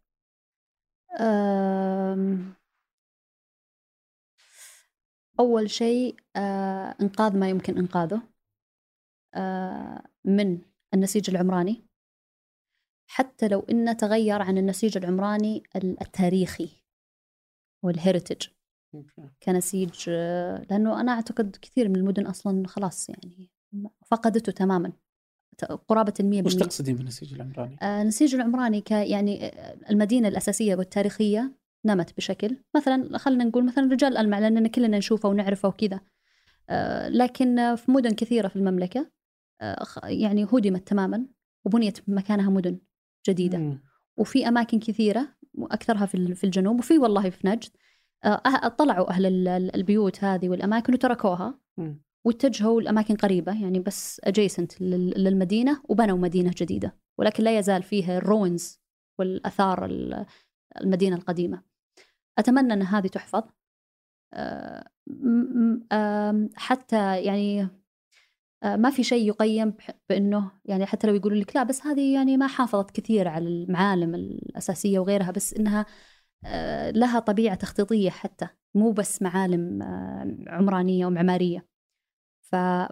[5.41, 8.23] أول شيء آه، إنقاذ ما يمكن إنقاذه
[9.35, 10.63] آه، من
[10.95, 11.85] النسيج العمراني.
[13.11, 16.83] حتى لو إنه تغير عن النسيج العمراني ال- التاريخي
[17.85, 18.49] والهيريتج.
[19.43, 20.11] كنسيج
[20.71, 23.51] لأنه أنا أعتقد كثير من المدن أصلا خلاص يعني
[24.07, 24.93] فقدته تماما
[25.59, 26.65] ت- قرابة المية وش بالمية.
[26.69, 29.51] تقصدين بالنسيج العمراني؟ آه، النسيج العمراني ك يعني
[29.91, 31.53] المدينة الأساسية والتاريخية
[31.85, 32.57] نمت بشكل.
[32.77, 36.01] مثلا خلينا نقول مثلا رجال ألمع لأننا كلنا نشوفه ونعرفه وكذا.
[36.71, 39.11] آه، لكن في مدن كثيرة في المملكة
[39.61, 41.27] آه، يعني هدمت تماما
[41.65, 42.79] وبنيت مكانها مدن
[43.29, 43.59] جديدة.
[43.59, 43.83] مم.
[44.17, 47.71] وفي أماكن كثيرة وأكثرها في ال- الجنوب وفي والله في نجد.
[48.79, 51.59] طلعوا أهل ال- ال- البيوت هذه والأماكن وتركوها.
[52.25, 54.21] واتجهوا لأماكن قريبة يعني بس
[54.81, 58.81] لل- للمدينة وبنوا مدينة جديدة ولكن لا يزال فيها الروينز
[59.19, 60.27] والأثار ال-
[60.81, 61.63] المدينة القديمة
[62.39, 63.43] أتمنى أن هذه تحفظ
[65.93, 67.69] آه، حتى يعني
[68.63, 69.75] آه، ما في شيء يقيم
[70.09, 74.15] بأنه يعني حتى لو يقولوا لك لا بس هذه يعني ما حافظت كثير على المعالم
[74.15, 75.87] الأساسية وغيرها بس إنها آه،
[76.91, 81.69] لها طبيعة تخطيطية حتى مو بس معالم آه، عمرانية ومعمارية.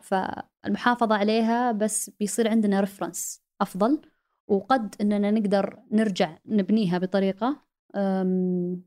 [0.03, 4.01] فالمحافظة عليها بس بيصير عندنا ريفرنس أفضل
[4.49, 7.63] وقد أننا نقدر نرجع نبنيها بطريقة
[7.97, 8.83] أم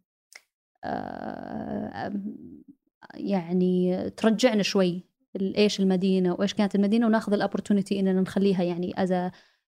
[3.15, 5.03] يعني ترجعنا شوي
[5.35, 9.13] إيش المدينة وإيش كانت المدينة وناخذ ال opportunity إننا نخليها يعني as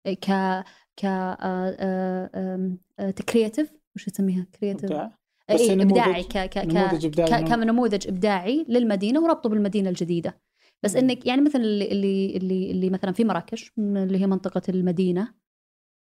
[0.07, 0.31] ك
[0.97, 1.07] ك
[3.29, 5.19] creative وش تسميها creative إبداع.
[5.55, 10.41] بس نموذج- إبداعي ك ك نموذج ك إبداعي ك- كنموذج إبداعي للمدينة وربطه بالمدينة الجديدة
[10.83, 10.97] بس.
[10.97, 15.35] انك يعني مثلا اللي اللي اللي, اللي مثلا في مراكش اللي هي منطقة المدينة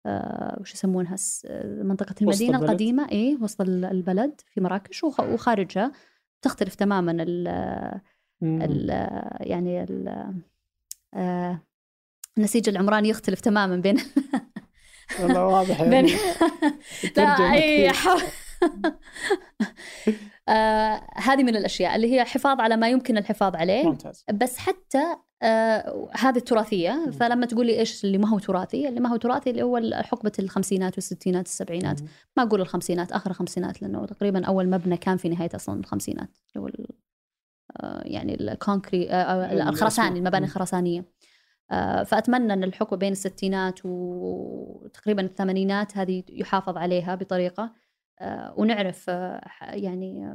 [0.07, 1.17] آه وش يسمونها
[1.83, 2.59] منطقة المدينة.
[2.59, 5.93] القديمة اي وسط ال- البلد في مراكش وخ- وخارجها
[6.43, 7.49] تختلف تماما ال.
[8.43, 8.89] ال
[9.41, 10.33] يعني ال
[11.15, 11.61] آه،
[12.39, 13.97] النسيج العمراني يختلف تماما بين
[15.21, 16.13] والله واضح يعني
[17.17, 17.93] لا أي
[20.49, 25.17] آه هذه من الأشياء اللي هي حفاظ على ما يمكن الحفاظ عليه ممتاز بس حتى
[25.43, 27.11] آه هذه التراثية.
[27.11, 30.95] فلما تقولي إيش اللي ما هو تراثي اللي ما هو تراثي اللي هو حقبة الخمسينات
[30.95, 32.09] والستينات السبعينات مم.
[32.37, 36.67] ما أقول الخمسينات آخر الخمسينات لأنه تقريبا أول مبنى كان في نهاية أصلا الخمسينات اللي
[36.67, 36.71] هو
[37.81, 39.69] آه، يعني الكونكري آه،.
[39.69, 40.53] الخرساني المباني مم.
[41.71, 47.73] آه، فأتمنى أن الحقبة بين الستينات وتقريبا الثمانينات هذه يحافظ عليها بطريقة.
[48.21, 50.35] آه، ونعرف آه، يعني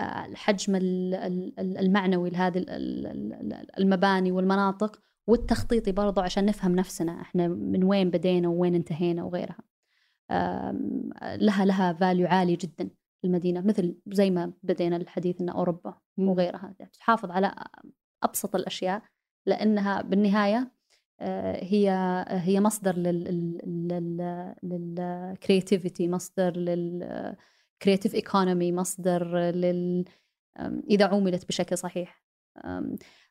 [0.00, 6.74] الحجم ال- ال- ال- المعنوي لهذه ال- ال- ال- المباني والمناطق والتخطيطي برضو عشان نفهم
[6.76, 9.58] نفسنا إحنا من وين بدينا ووين انتهينا وغيرها.
[11.36, 12.90] لها لها value عالي جدا
[13.24, 16.28] المدينة مثل زي ما بدينا الحديث إن أوروبا مم.
[16.28, 16.74] وغيرها.
[16.92, 17.54] تحافظ على
[18.22, 19.02] أبسط الأشياء.
[19.48, 20.72] لأنها بالنهاية
[21.20, 21.90] آه، هي
[22.28, 22.96] هي مصدر
[24.62, 30.04] لل creativity مصدر لل creative economy مصدر لل
[30.90, 32.24] إذا عملت بشكل صحيح.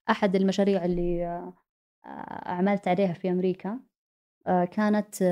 [0.10, 1.54] أحد المشاريع اللي آه،
[2.50, 3.80] عملت عليها في أمريكا
[4.48, 5.24] آه، كانت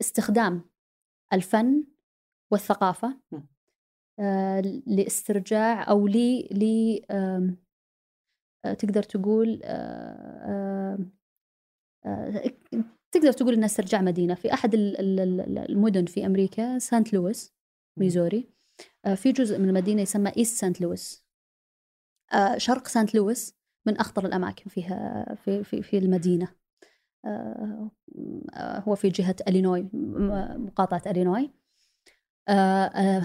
[0.00, 0.70] استخدام
[1.32, 1.84] الفن
[2.50, 3.20] والثقافة
[4.86, 7.54] لاسترجاع أو لي لي آه،
[8.78, 10.98] تقدر تقول آه،
[12.06, 12.42] آه،
[13.12, 14.34] تقدر تقول انها استرجاع مدينة.
[14.34, 17.54] في أحد ال- ال- ال- المدن في أمريكا سانت لويس
[17.96, 18.48] ميزوري
[19.04, 21.24] آه، في جزء من المدينة يسمى ايست سانت لويس
[22.32, 23.54] آه، شرق سانت لويس
[23.86, 26.48] من أخطر الأماكن فيها في في في المدينة.
[27.24, 27.90] آه،
[28.54, 29.88] آه، هو في جهة إلينوي
[30.58, 31.50] مقاطعة إلينوي.
[32.48, 32.52] آه،
[32.84, 33.22] آه،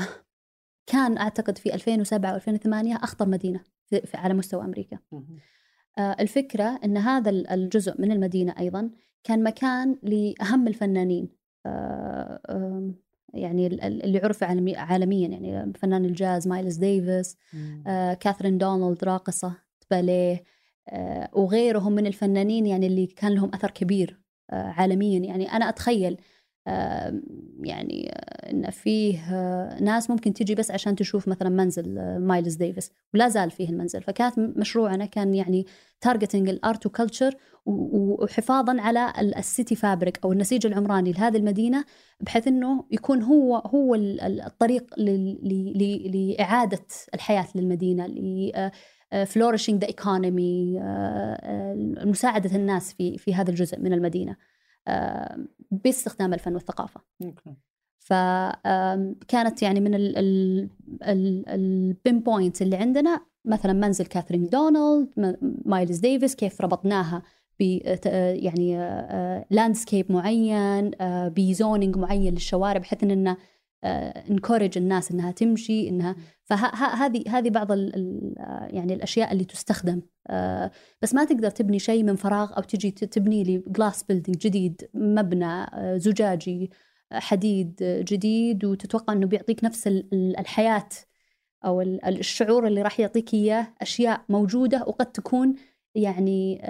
[0.92, 3.60] كان أعتقد في 2007 و2008 أخطر مدينة
[3.90, 4.98] في على مستوى أمريكا.
[5.98, 8.90] آه، الفكرة أن هذا ال- الجزء من المدينة أيضا
[9.24, 11.30] كان مكان لأهم الفنانين.
[11.66, 12.92] آه،
[13.34, 17.38] يعني ال- ال- اللي عرف عالمي- عالميا يعني فنان الجاز مايلز ديفيس
[17.88, 19.54] آه، كاثرين دونام راقصة
[19.92, 20.44] باليه
[20.90, 24.20] آه، وغيرهم من الفنانين يعني اللي كان لهم أثر كبير
[24.50, 25.20] آه، عالميا.
[25.20, 26.20] يعني أنا أتخيل آه،
[27.64, 32.56] يعني آه، إن فيه آه، ناس ممكن تجي بس عشان تشوف مثلا منزل آه، مايلز
[32.56, 34.02] ديفيس ولا زال فيه المنزل.
[34.02, 35.66] فكانت مشروعنا كان يعني
[36.02, 37.36] targeting ال art و culture
[37.66, 41.86] وحفاظا على ال- ال- city fabric أو النسيج العمراني لهذه المدينة
[42.22, 45.00] بحيث إنه يكون هو هو ال- ال- الطريق
[46.14, 48.08] لإعادة الحياة للمدينة
[49.26, 50.80] flourishing the economy
[52.06, 54.36] مساعدة الناس في في هذا الجزء من المدينة.
[55.72, 57.02] باستخدام الفن والثقافة.
[58.00, 59.92] فكانت يعني من
[61.54, 67.22] ال pinpoint اللي عندنا مثلا منزل كاثرين دونام مايلز ديفيس كيف ربطناها
[67.60, 67.62] ب
[68.16, 68.78] يعني
[69.50, 73.38] landscape معين آه، ب zoning معين للشوارع بحيث اننا
[73.84, 78.34] encourage الناس إنها تمشي إنها فهذه هذه بعض ال ال
[78.76, 80.02] يعني الأشياء اللي تستخدم.
[80.28, 80.72] آه،
[81.02, 85.46] بس ما تقدر تبني شيء من فراغ أو تجي تبني لي glass building جديد مبنى
[85.46, 86.72] آه، زجاجي
[87.12, 90.90] حديد جديد وتتوقع إنه بيعطيك نفس ال- ال- الحياة
[91.66, 95.56] أو ال- ال- الشعور اللي راح يعطيك إياه أشياء موجودة وقد تكون
[95.96, 96.62] يعني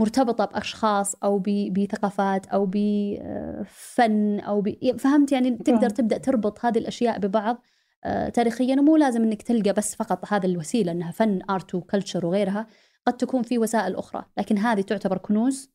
[0.00, 4.96] آه، مرتبطة بأشخاص أو ب- بثقافات أو بفن أو ب...
[4.98, 5.88] فهمت؟ يعني تقدر فاهم.
[5.90, 7.62] تبدأ تربط هذه الأشياء ببعض
[8.04, 12.66] آه، تاريخيا ومو لازم إنك تلقى بس فقط هذه الوسيلة إنها فن آرت وكلتشر وغيرها
[13.06, 15.70] قد تكون في وسائل أخرى لكن هذه تعتبر كنوز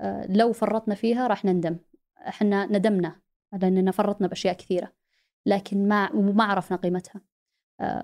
[0.00, 1.76] آه، لو فرطنا فيها راح نندم.
[2.28, 3.16] إحنا ندمنا
[3.62, 4.92] لأننا فرطنا بأشياء كثيرة
[5.46, 7.20] لكن ما وما عرفنا قيمتها.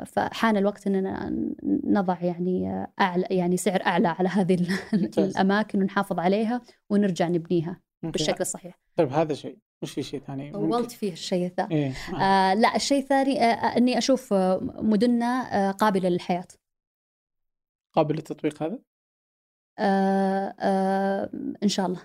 [0.06, 1.30] فحان الوقت إننا
[1.84, 4.66] نضع يعني آه، أعلى يعني سعر أعلى على هذه.
[5.18, 7.80] الأماكن ونحافظ عليها ونرجع نبنيها.
[8.02, 8.78] بالشكل الصحيح.
[8.96, 11.74] طيب هذا شيء وش في شيء ثاني طولت فيه الشيء الثاني.
[11.74, 12.22] إيه آه.
[12.22, 15.26] آه لا الشيء الثاني آه آه، إني أشوف آه، مدننا
[15.68, 16.48] آه قابلة للحياة.
[17.92, 18.78] قابل للتطبيق هذا
[19.78, 21.30] آه آه
[21.62, 22.02] إن شاء الله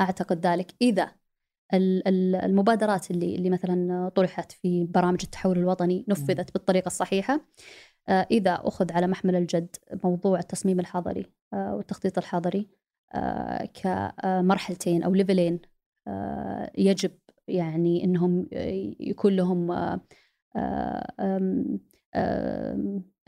[0.00, 1.12] أعتقد ذلك إذا
[1.74, 7.40] المبادرات اللي اللي مثلا طرحت في برامج التحول الوطني نفذت بالطريقة الصحيحة.
[8.08, 12.68] آه، إذا أخذ على محمل الجد موضوع التصميم الحضري آه، والتخطيط الحضري
[13.14, 15.60] آه، كمرحلتين أو level ين
[16.78, 17.10] يجب
[17.48, 18.48] يعني إنهم
[19.00, 19.72] يكون لهم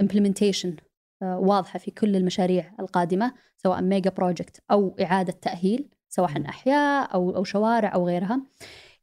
[0.03, 5.89] implementation آه، واضحة في كل المشاريع القادمة سواء mega project أو إعادة تأهيل.
[6.15, 6.45] سواء مم.
[6.47, 8.43] أحياء أو أو شوارع أو غيرها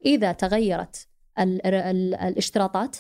[0.06, 1.08] إذا تغيرت
[1.40, 2.98] ال ال الاشتراطات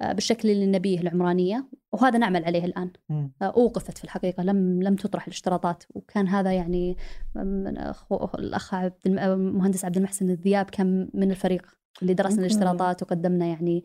[0.00, 2.90] آه، بالشكل اللي نبيه العمرانية وهذا نعمل عليه الآن.
[3.10, 6.96] آه، أوقفت في الحقيقة لم لم تطرح الاشتراطات وكان هذا يعني
[7.34, 11.66] من أخو الأخ عبد الم- المهندس عبد المحسن الذياب كان من الفريق
[12.02, 12.40] اللي درسنا.
[12.40, 13.84] الاشتراطات وقدمنا يعني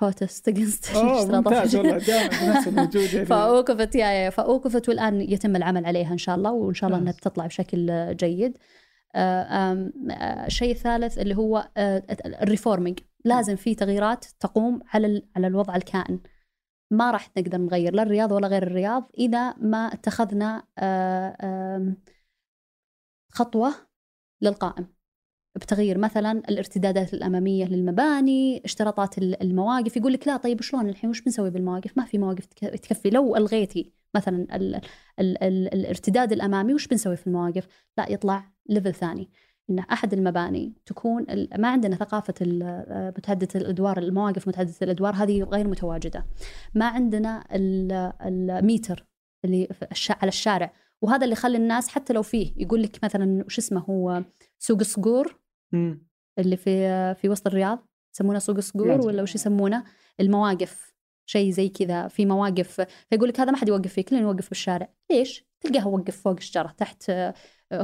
[0.00, 0.48] بروتست
[0.94, 6.12] أوه ممتاز والله دائما نفس الموجود يعني فأوقفت يا يا فأوقفت والآن يتم العمل عليها
[6.12, 7.12] إن شاء الله وإن شاء الله إنها.
[7.12, 8.58] بتطلع بشكل جيد.
[9.14, 11.68] آه، آم، آه، الشيء الثالث اللي هو
[12.42, 16.20] الريفورمينج لازم في تغييرات تقوم على على الوضع الكائن.
[16.90, 21.94] ما راح نقدر نغير لا الرياض ولا غير الرياض إذا ما اتخذنا آه،
[23.32, 23.74] خطوة
[24.42, 24.93] للقائم
[25.56, 31.20] بتغيير مثلا الارتدادات الأمامية للمباني، اشتراطات ال- المواقف، يقول لك لا طيب شلون الحين وش
[31.20, 34.74] بنسوي بالمواقف؟ ما في مواقف تك- تكفي، لو ألغيتي مثلا ال
[35.20, 37.66] ال ال الارتداد الأمامي وش بنسوي في المواقف؟
[37.98, 39.30] لا يطلع level ثاني
[39.70, 41.26] إن أحد المباني تكون
[41.58, 42.34] ما عندنا ثقافة
[43.18, 46.26] متعدده الأدوار المواقف متعدده الأدوار هذه غير متواجدة.
[46.74, 49.06] ما عندنا ال- الميتر
[49.44, 49.68] اللي
[50.10, 54.24] على الشارع وهذا اللي يخلي الناس حتى لو فيه يقول لك مثلا وش اسمه هو
[54.58, 55.43] سوق الصقور
[55.74, 56.06] مم.
[56.38, 58.88] اللي في في وسط الرياض يسمونه سوق الصقور.
[59.06, 59.84] ولا وش يسمونه
[60.20, 60.94] المواقف
[61.26, 64.88] شيء زي كذا في مواقف فيقول لك هذا ما حد يوقف فيه كلنا نوقف بالشارع
[65.10, 67.34] ليش تلقاه وقف فوق الشجرة تحت آه،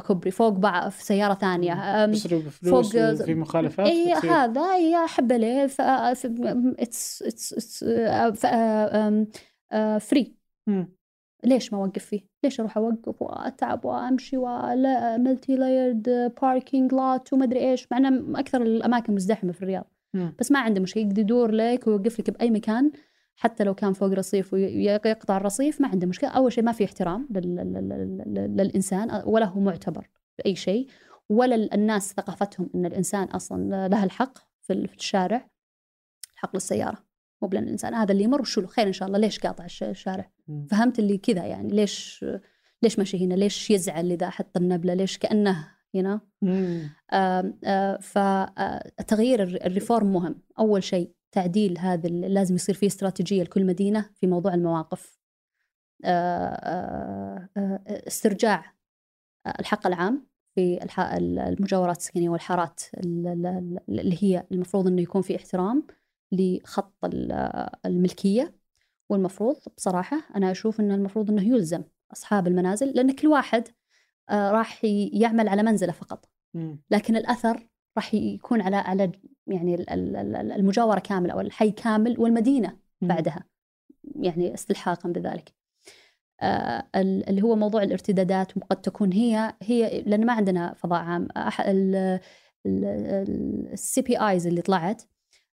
[0.06, 4.12] كوبري فوق بعض في سيارة ثانية أم، بيصرف فلوس فوق- وفي مخالفات اي.
[4.12, 7.84] هذا ف it's it's
[9.98, 10.34] free.
[11.44, 17.44] ليش ما أوقف فيه؟ ليش أروح أوقف وأتعب وأمشي و multi layered parking lot وما
[17.44, 19.84] أدري إيش مع انه أكثر الأماكن مزدحمة في الرياض
[20.14, 20.34] مم.
[20.38, 22.90] بس ما عنده مشكلة يقدر يدور لك ويوقف لك بأي مكان
[23.36, 27.28] حتى لو كان فوق رصيف ويقطع الرصيف ما عنده مشكلة أول شيء ما في احترام
[27.30, 30.86] لل- لل- لل- للإنسان ولا هو معتبر بأي شيء
[31.28, 35.50] ولا الناس ثقافتهم إن الإنسان أصلا له الحق في في ال- في الشارع
[36.36, 36.98] حق للسيارة
[37.42, 37.94] مو بلأن الإنسان.
[37.94, 39.18] هذا اللي يمر وشو له؟ خير إن شاء الله.
[39.18, 40.30] ليش قاطع الش- الشارع.
[40.70, 41.68] فهمت اللي كذا يعني.
[41.72, 42.24] ليش
[42.82, 46.20] ليش ماشي هنا؟ ليش يزعل إذا حط النبلة؟ ليش كأنه هنا.
[48.00, 50.42] فتغيير الريفورم مهم.
[50.58, 55.18] أول شيء تعديل هذا لازم يصير فيه استراتيجية لكل مدينة في موضوع المواقف.
[58.06, 58.74] استرجاع
[59.60, 65.86] الحق العام في المجاورات السكنية والحارات ال- ال- اللي هي المفروض أنه يكون في احترام.
[66.32, 68.54] لخط ال- الملكية
[69.08, 73.68] والمفروض بصراحة أنا أشوف أنه المفروض أنه يلزم أصحاب المنازل لأن كل واحد
[74.30, 76.28] آه، راح يعمل على منزله فقط.
[76.90, 79.12] لكن الاثر راح يكون على على
[79.46, 83.08] يعني ال- ال- ال- المجاوره كامله أو الحي كامل والمدينه مم.
[83.08, 83.44] بعدها
[84.16, 85.52] يعني استلحاقا بذلك
[86.40, 91.28] آه، ال- اللي هو موضوع الارتدادات وقد تكون هي هي لأن ما عندنا فضاء عام
[92.66, 95.06] ال CPIs اللي طلعت آه،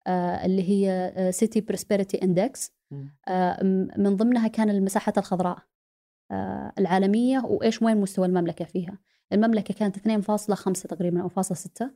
[0.07, 2.71] اللي هي City Prosperity Index.
[3.97, 5.57] من ضمنها كان المساحات الخضراء
[6.31, 8.97] آه، العالمية وإيش وين مستوى المملكة فيها.
[9.33, 11.91] المملكة كانت 2.5 تقريبا أو فاصلة 6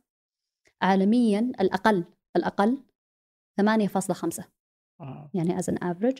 [0.81, 2.05] عالميا الأقل
[2.35, 2.83] الأقل
[3.61, 4.43] 8.5
[5.01, 5.29] آه.
[5.33, 6.19] يعني as an average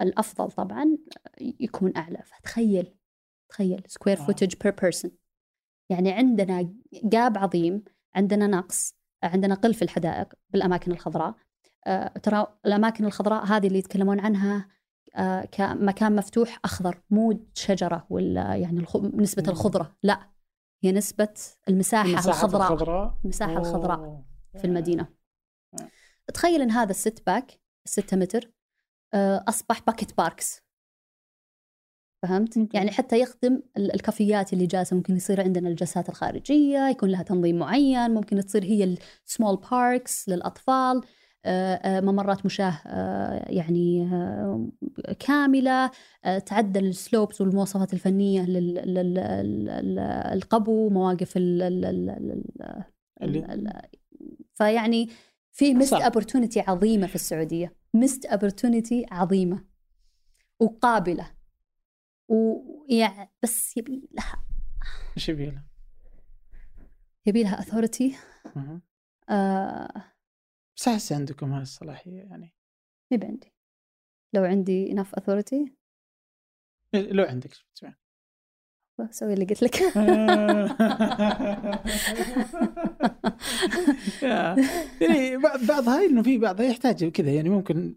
[0.00, 0.98] الأفضل طبعا
[1.40, 2.22] يكون أعلى.
[2.22, 2.94] فتخيل
[3.48, 4.26] تخيل square آه.
[4.26, 5.10] footage per person
[5.90, 7.84] يعني عندنا gap عظيم
[8.14, 8.94] عندنا نقص.
[9.26, 11.34] عندنا قل في الحدائق بالأماكن الخضراء
[11.86, 14.68] آه، ترى الأماكن الخضراء هذه اللي يتكلمون عنها
[15.16, 19.48] آه، كمكان مفتوح أخضر مو شجرة ولا يعني الخ- نسبة مم.
[19.50, 20.28] الخضرة لا
[20.84, 21.28] هي نسبة
[21.68, 24.22] المساحة المساحات الخضراء الخضراء المساحة الخضراء.
[24.58, 25.08] في المدينة
[25.80, 25.88] آه.
[26.34, 28.50] تخيل إن هذا ال setback الستة متر
[29.14, 30.62] آه، أصبح pocket parks
[32.26, 32.76] فهمت؟ okay.
[32.76, 37.58] يعني حتى يخدم ال- الكافيات اللي جالسة ممكن يصير عندنا الجلسات الخارجية يكون لها تنظيم
[37.58, 38.96] معين ممكن تصير هي
[39.26, 41.00] ال small parks للأطفال
[41.48, 44.10] آه، آه، ممرات مشاة آه، يعني
[45.18, 45.90] كاملة
[46.46, 48.42] تعدل ال slopes والمواصفات الفنية
[50.32, 52.84] للقبو مواقف ال- ال- ال- ال-
[53.22, 53.80] اللي- ال-
[54.54, 55.08] فيعني
[55.52, 59.64] في missed opportunity عظيمة في السعودية missed opportunity عظيمة
[60.60, 61.30] وقابلة
[62.28, 64.44] ويعني بس يبي لها.
[65.16, 65.64] إيش يبي له؟
[67.26, 68.14] يبي لها authority.
[68.56, 68.80] أها.
[69.28, 70.12] آه.
[70.76, 72.54] بس أحس عندكم هاي الصلاحيه يعني.
[73.10, 73.52] ما عندي.
[74.32, 75.70] لو عندي enough authority.
[76.94, 77.50] إيه، لو عندك؟
[78.98, 79.80] بسوي اللي قلت لك.
[85.00, 87.96] يعني بعض بعض هاي إنه في بعضها يحتاج كذا يعني ممكن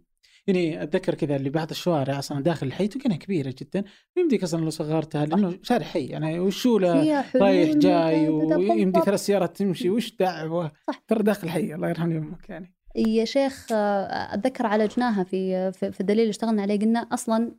[0.55, 3.83] يعني أتذكر كذا اللي بعض الشوارع أصلا داخل الحي تلقينها كبيرة جدا
[4.17, 9.01] يمديك أصلا لو صغرتها لأنه شارع حي يعني وشو له فيها حلول رايح جاي ويمدي.
[9.01, 11.03] ثلاث سيارات تمشي وش دعوة؟ صح.
[11.07, 12.73] ترى داخل حي الله يرحم يمك يعني.
[12.95, 17.51] يا شيخ آه، أتذكر عالجناها في في, في الدليل اللي اشتغلنا عليه قلنا أصلا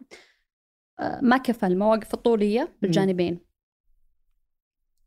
[1.01, 3.38] آه، ما كفى المواقف الطولية بالجانبين.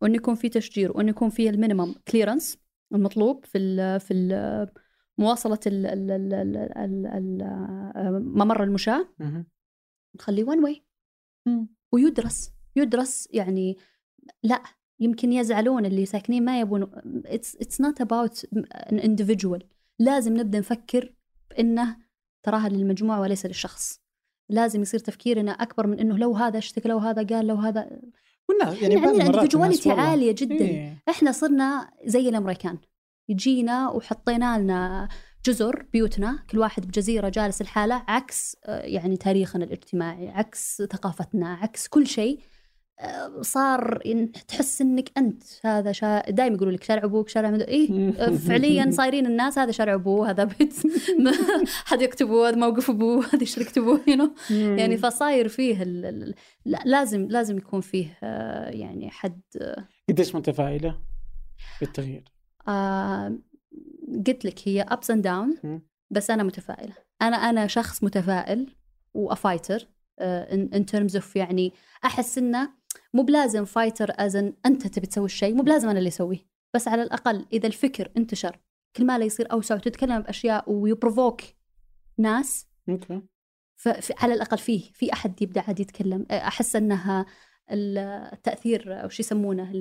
[0.01, 2.57] وانه يكون في تشجير وانه يكون في ال minimum clearance
[2.93, 4.67] المطلوب في ال في ال
[5.17, 7.05] مواصلة ال ال ال ال
[7.97, 9.07] ال ممر المشاة.
[9.19, 9.45] مهم.
[10.15, 10.83] نخليه وان واي
[11.91, 12.51] ويدرس.
[12.75, 13.77] يدرس يعني
[14.43, 14.63] لا
[14.99, 16.85] يمكن يزعلون اللي ساكنين ما يبون.
[17.27, 18.43] It's, it's not about
[18.91, 19.63] an individual.
[19.99, 21.15] لازم نبدأ نفكر
[21.49, 21.97] بإنه
[22.43, 23.99] تراها للمجموعه وليس للشخص.
[24.49, 28.01] لازم يصير تفكيرنا أكبر من إنه لو هذا اشتكى لو هذا قال لو هذا.
[28.49, 30.55] والناس يعني عندنا individuality عالية جدا.
[30.55, 31.03] إيه.
[31.09, 32.77] إحنا صرنا زي الأمريكان.
[33.29, 35.09] يجينا وحطينا لنا
[35.45, 41.87] جزر بيوتنا كل واحد بجزيرة جالس الحاله عكس آه، يعني تاريخنا الاجتماعي عكس ثقافتنا عكس
[41.87, 42.39] كل شيء.
[42.99, 46.29] آه، صار إن تحس إنك أنت هذا شا...
[46.29, 47.63] دائما يقولوا لك شارع أبوك شارع مدو...
[47.63, 50.73] إيه؟ آه، فعليا صايرين الناس هذا شارع أبوه هذا بيت.
[51.91, 54.01] هذا يكتبوا هذا موقف أبوه هذا شركه ابوه?
[54.49, 56.05] يعني فصاير فيه ال...
[56.05, 58.17] ال- لا لازم لازم يكون فيه
[58.69, 59.41] يعني حد
[60.09, 60.99] قديش متفائلة
[61.81, 62.32] بالتغيير؟
[62.67, 63.37] آه
[64.27, 65.81] قلت لك هي and down مم.
[66.11, 66.93] بس أنا متفائلة.
[67.21, 68.75] أنا أنا شخص متفائل
[69.13, 69.87] و a fighter
[70.21, 71.73] in terms of يعني
[72.05, 72.69] أحس إنه
[73.13, 76.47] مو بلازم fighter as أنت تبي تسوي الشيء مو بلازم أنا اللي أسويه.
[76.75, 78.59] بس على الأقل إذا الفكر انتشر
[78.95, 81.41] كل ما لا يصير أوسع وتتكلم بأشياء وي provoke
[82.17, 83.21] ناس okay.
[83.75, 86.25] فعلى الأقل فيه في أحد يبدأ عاد يتكلم.
[86.31, 87.25] أحس إنها
[87.71, 89.71] التأثير أو شو يسمونه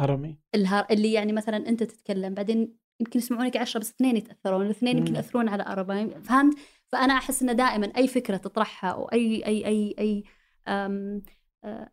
[0.00, 4.66] ال- الهرمي الها- اللي يعني مثلا أنت تتكلم بعدين يمكن يسمعونك عشرة بس اثنين يتأثرون
[4.66, 5.14] الاثنين يمكن.
[5.16, 6.54] يأثرون على اربعه فهمت؟
[6.86, 10.24] فأنا أحس انه دائما أي فكرة تطرحها أو أي أي أي أي
[10.68, 11.22] أم
[11.64, 11.90] آه،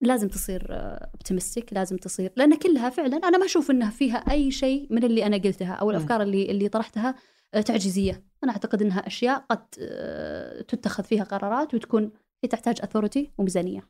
[0.00, 4.86] لازم تصير اوبتيمستيك لازم تصير لأن كلها فعلا أنا ما أشوف إنها فيها أي شيء
[4.90, 7.14] من اللي أنا قلتها أو الأفكار اللي اللي طرحتها
[7.54, 8.24] آه، تعجيزية.
[8.44, 12.10] أنا أعتقد إنها أشياء قد آه، تتخذ فيها قرارات وتكون
[12.44, 13.78] هي تحتاج اثورتي وميزانية.
[13.78, 13.88] آه،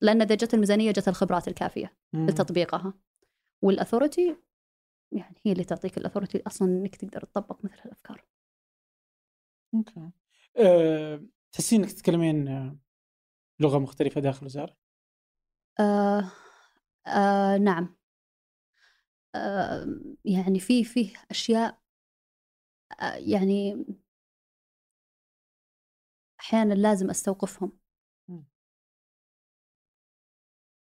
[0.00, 2.94] لأن اذا جت الميزانية جت الخبرات الكافية لتطبيقها.
[3.62, 4.36] والأثورتي
[5.12, 8.24] يعني هي اللي تعطيك الأثورتي أصلا إنك تقدر تطبق مثل هالأفكار.
[9.74, 10.10] أوكي.
[10.56, 12.48] أه، تحسين إنك تتكلمين
[13.60, 14.76] لغة مختلفة داخل الوزارة؟
[15.80, 16.32] آه
[17.06, 17.96] آه نعم.
[19.34, 19.86] آه
[20.24, 21.78] يعني في في أشياء
[23.00, 23.84] آه يعني
[26.40, 27.77] أحيانا لازم أستوقفهم.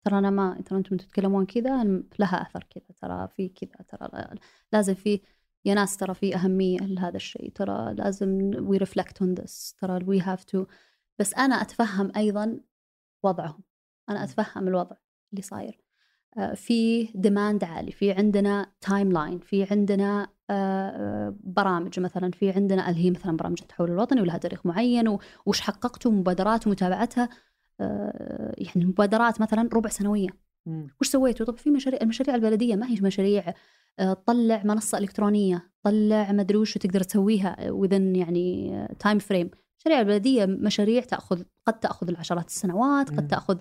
[0.05, 1.84] ترى أنا ما ترى أنتم تتكلمون كذا
[2.18, 4.38] لها أثر كذا ترى في كذا ترى
[4.72, 5.20] لازم في
[5.64, 10.20] يا ناس ترى في أهمية لهذا الشيء ترى لازم we reflect on this ترى we
[10.20, 10.66] have to
[11.18, 12.61] بس أنا أتفهم أيضا
[13.22, 13.62] وضعهم
[14.09, 14.96] أنا أتفهم الوضع
[15.32, 15.80] اللي صاير.
[16.38, 23.05] آه، في demand عالي في عندنا timeline في عندنا آه، برامج مثلا في عندنا اللي
[23.05, 27.24] هي مثلا برامج التحول الوطني ولها تاريخ معين وش حققتوا مبادرات ومتابعتها.
[27.24, 27.28] آه،
[28.58, 30.28] يعني مبادرات مثلا ربع سنوية.
[31.00, 33.54] وش سويتوا؟ طب في مشاريع المشاريع البلدية ما هي مشاريع
[34.26, 40.46] طلع منصة إلكترونية طلع ما أدري وش تقدر تسويها within يعني time frame المشاريع البلدية
[40.46, 43.58] مشاريع تأخذ قد تأخذ العشرات السنوات قد تأخذ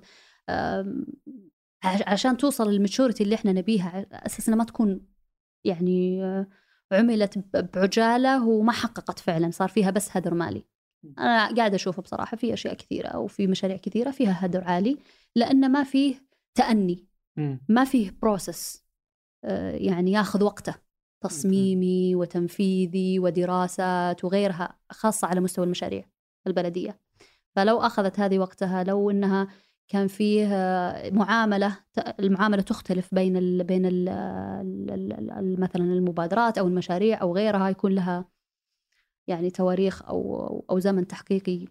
[1.84, 5.02] عشان توصل لل maturity اللي إحنا نبيها أساس ما تكون
[5.64, 6.24] يعني
[6.92, 7.38] عملت
[7.76, 10.66] بعجالة وما حققت فعلا صار فيها بس هدر مالي.
[11.20, 14.98] أنا قاعدة أشوف بصراحة في أشياء كثيرة أو في مشاريع كثيرة فيها هدر عالي
[15.36, 16.16] لأن ما فيه
[16.56, 17.08] تأني
[17.70, 18.84] ما فيه process
[19.44, 20.76] آه، يعني ياخذ وقته
[21.22, 26.06] تصميمي وتنفيذي ودراسات وغيرها خاصة على مستوى المشاريع
[26.48, 27.00] البلدية.
[27.56, 29.48] فلو أخذت هذه وقتها لو أنها
[29.88, 30.48] كان فيه
[31.12, 31.78] معاملة
[32.20, 38.26] المعاملة تختلف بين ال بين ال مثلا المبادرات أو المشاريع أو غيرها يكون لها
[39.28, 41.68] يعني تواريخ أو أو زمن تحقيقي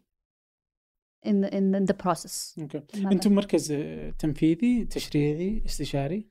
[1.26, 2.54] in in the process.
[2.58, 3.06] Okay.
[3.12, 3.72] أنتم مركز
[4.18, 6.26] تنفيذي تشريعي استشاري؟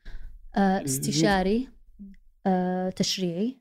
[0.56, 1.70] آه، استشاري
[2.46, 3.60] آه، تشريعي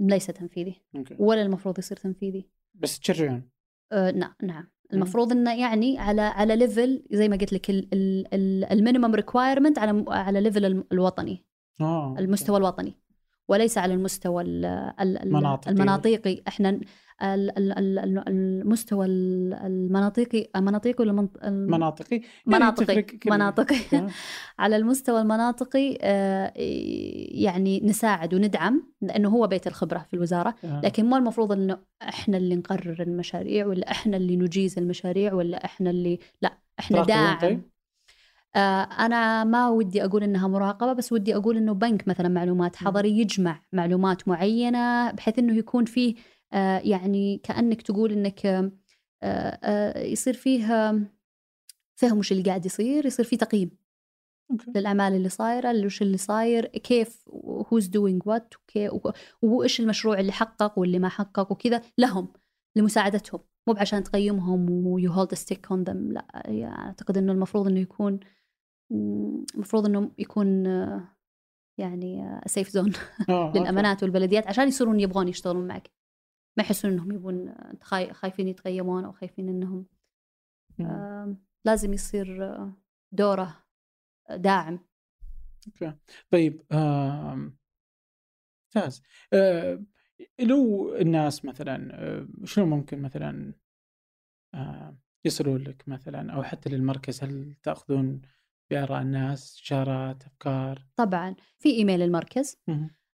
[0.00, 1.16] ليس تنفيذي okay.
[1.18, 3.50] ولا المفروض يصير تنفيذي بس تشرعون
[3.92, 7.70] آه نعم نعم المفروض إنه يعني على على level زي ما قلت لك
[8.72, 11.44] ال minimum requirement على على level الوطني
[11.80, 12.14] آه.
[12.18, 12.94] المستوى الوطني
[13.48, 16.42] وليس على المستوى المناطقي, المناطقي.
[16.48, 16.80] إحنا
[18.28, 22.20] المستوى المناطقي مناطقي ولا مناطقي.
[22.46, 23.06] مناطقي.
[23.26, 23.76] مناطقي.
[24.58, 26.52] على المستوى المناطقي آه،
[27.34, 30.54] يعني نساعد وندعم لأنه هو بيت الخبرة في الوزارة.
[30.82, 35.90] لكن مو المفروض إنه إحنا اللي نقرر المشاريع ولا إحنا اللي نجيز المشاريع ولا إحنا
[35.90, 37.73] اللي لا إحنا داعم طيب؟ آه،
[38.56, 43.62] أنا ما ودي أقول إنها مراقبة بس ودي أقول إنه بنك مثلا معلومات حضري يجمع
[43.72, 46.14] معلومات معينة بحيث إنه يكون فيه
[46.52, 48.72] آه، يعني كأنك تقول إنك
[49.22, 50.66] آه، يصير فيه
[51.96, 53.70] فهم وش اللي قاعد يصير يصير فيه تقييم
[54.76, 57.28] للأعمال اللي صايرة وش اللي صاير كيف
[57.72, 58.54] who's doing what
[59.42, 62.32] وإيش المشروع اللي حقق واللي ما حقق وكذا لهم
[62.76, 63.40] لمساعدتهم.
[63.66, 67.80] مو بعشان تقيمهم و you hold stick on them لا يعني أعتقد إنه المفروض إنه
[67.80, 68.20] يكون
[68.90, 70.66] المفروض إنه يكون
[71.78, 72.92] يعني safe zone
[73.28, 75.90] آه، للأمانات والبلديات عشان يصيرون يبغون يشتغلون معك.
[76.56, 77.54] ما يحسون إنهم يبون
[78.12, 79.86] خايفين يتقيمون أو خايفين إنهم
[80.80, 82.58] آه لازم يصير
[83.12, 83.64] دوره
[84.30, 84.78] داعم.
[85.66, 85.94] أوكي.
[86.30, 86.62] طيب
[88.74, 89.02] ممتاز.
[89.32, 89.84] آه
[90.40, 93.54] لو الناس مثلا آه شنو ممكن مثلا
[94.54, 98.22] آه يصلوا لك مثلا أو حتى للمركز هل تأخذون
[98.70, 100.86] بآراء الناس إشارات أفكار.
[100.96, 101.34] طبعا.
[101.58, 102.56] في إيميل المركز.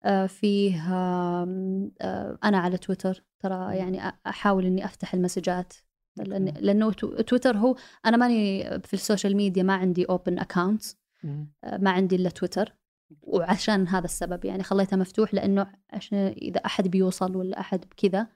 [0.04, 3.24] آه فيه آه أنا على تويتر.
[3.38, 5.72] ترى يعني أحاول إني أفتح المسجات.
[6.16, 10.84] لأنه تويتر هو أنا ماني في ال social media ما عندي open account
[11.24, 12.76] آه ما عندي إلا تويتر.
[13.22, 18.26] وعشان هذا السبب يعني خليته مفتوح لأنه عشان إذا أحد بيوصل ولا أحد بكذا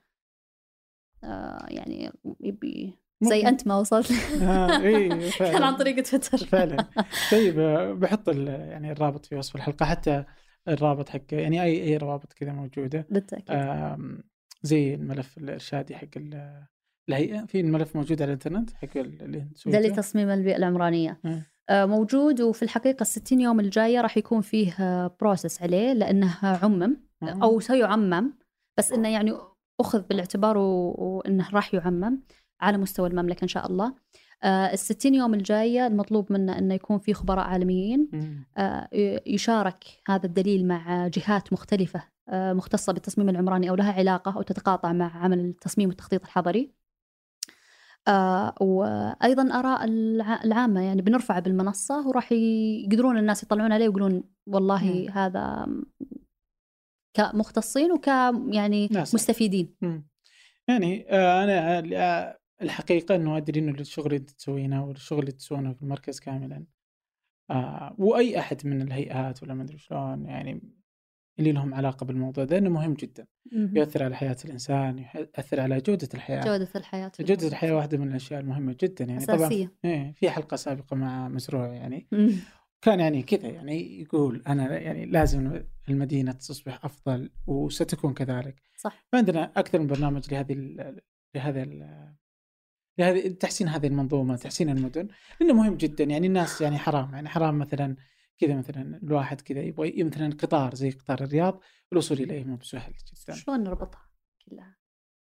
[1.23, 4.11] آه يعني يبي زي أنت ما وصلت.
[4.41, 5.09] آه إيه
[5.51, 6.37] كان عن طريق تويتر.
[6.37, 6.87] فعلا.
[7.31, 10.23] طيب آه، بحط يعني الرابط في وصف الحلقة حتى
[10.67, 13.07] الرابط حق يعني أي أي روابط كذا موجودة.
[13.09, 13.57] بالتأكيد.
[14.63, 16.07] زي الملف الإرشادي حق
[17.09, 17.45] الهيئة.
[17.45, 21.19] في الملف موجود على الإنترنت حق اللي ده لتصميم البيئة العمرانية.
[21.69, 21.85] آه.
[21.85, 27.59] موجود وفي الحقيقة ال 60 يوم الجاية راح يكون فيه بروسس عليه لأنه عمم أو
[27.59, 28.33] سيعمم
[28.77, 29.33] بس إنه يعني
[29.79, 32.21] أخذ بالإعتبار وإنه راح يعمم.
[32.61, 33.93] على مستوى المملكة إن شاء الله
[34.43, 38.09] آه، ال 60 يوم الجاية المطلوب منا إنه يكون في خبراء عالميين.
[38.57, 38.87] آه،
[39.25, 44.93] يشارك هذا الدليل مع جهات مختلفة آه، مختصة بالتصميم العمراني أو لها علاقة أو تتقاطع
[44.93, 46.71] مع عمل التصميم والتخطيط الحضري
[48.07, 54.83] آه، وأيضا آراء الع- العامة يعني بنرفعه بالمنصة وراح يقدرون الناس يطلعون عليه ويقولون والله
[54.83, 55.09] مم.
[55.09, 55.67] هذا
[57.13, 58.07] كمختصين وك
[58.47, 59.15] يعني ناس.
[59.15, 60.07] مستفيدين مم.
[60.67, 61.79] يعني أنا
[62.61, 66.65] الحقيقة إنه أدري إنه الشغل اللي تسوينه والشغل اللي تسوونه في المركز كاملا
[67.51, 70.61] آه، وأي أحد من الهيئات ولا ما أدري شلون يعني
[71.39, 73.27] اللي لهم علاقة بالموضوع ده إنه مهم جدا.
[73.51, 73.77] مهم.
[73.77, 76.45] يؤثر على حياة الإنسان يؤثر على جودة الحياة.
[76.45, 77.49] جودة الحياة في جودة الموضوع.
[77.49, 79.25] الحياة واحدة من الأشياء المهمة جدا يعني.
[79.25, 79.73] طبعا أساسية.
[79.85, 82.07] إيه في حلقة سابقة مع مزروع يعني.
[82.11, 82.31] مم.
[82.81, 88.61] كان يعني كذا يعني يقول أنا يعني لازم المدينة تصبح أفضل وستكون كذلك.
[88.77, 89.07] صح.
[89.13, 90.53] عندنا أكثر من برنامج لهذه
[91.35, 91.63] لهذا
[92.97, 95.07] لهذه تحسين هذه المنظومة تحسين المدن.
[95.39, 96.03] لأنه مهم جدا.
[96.03, 97.13] يعني الناس يعني حرام.
[97.13, 97.95] يعني حرام مثلا
[98.37, 101.59] كذا مثلا الواحد كذا يبغى مثلا قطار زي قطار الرياض
[101.91, 103.33] الوصول إليه مو بسهل جدا.
[103.33, 104.09] شلون نربطها
[104.45, 104.77] كلها؟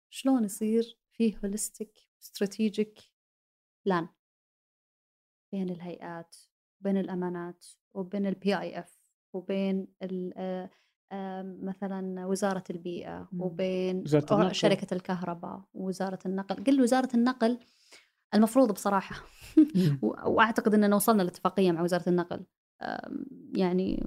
[0.10, 3.00] شلون يصير فيه holistic strategic
[3.86, 4.08] plan
[5.52, 6.36] بين الهيئات
[6.80, 9.00] وبين الأمانات وبين ال PIF
[9.34, 9.88] وبين
[10.38, 10.70] آه،
[11.62, 13.42] مثلا وزارة البيئة مم.
[13.42, 14.56] وبين وزارة أو النقل.
[14.56, 17.58] شركة الكهرباء ووزارة النقل قل وزارة النقل
[18.34, 19.16] المفروض بصراحة
[19.76, 20.00] مم.
[20.04, 22.44] و- وأعتقد اننا وصلنا لاتفاقيه مع وزارة النقل
[23.56, 24.04] يعني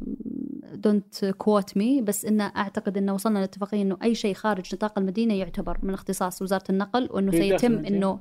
[0.75, 5.35] don't quote me بس إن أعتقد انه وصلنا لاتفاقيه إنه أي شيء خارج نطاق المدينة
[5.35, 7.85] يعتبر من اختصاص وزارة النقل وإنه داخل سيتم.
[7.85, 8.21] إنه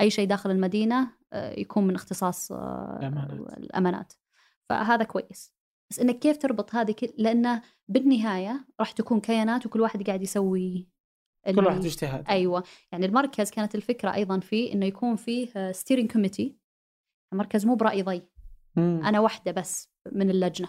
[0.00, 3.58] أي شيء داخل المدينة آه، يكون من اختصاص آه، الأمانات.
[3.58, 4.12] الأمانات
[4.68, 5.52] فهذا كويس
[5.92, 7.08] بس إنك كيف تربط هذه كل...
[7.18, 10.88] لأنه بالنهاية راح تكون كيانات وكل واحد قاعد يسوي
[11.54, 12.62] كل واحد اجتهاد أيوه.
[12.92, 16.56] يعني المركز كانت الفكرة أيضا فيه إنه يكون فيه steering committee
[17.32, 18.22] المركز مو برأي ضي.
[18.76, 19.00] مم.
[19.04, 20.68] أنا واحدة بس من اللجنة.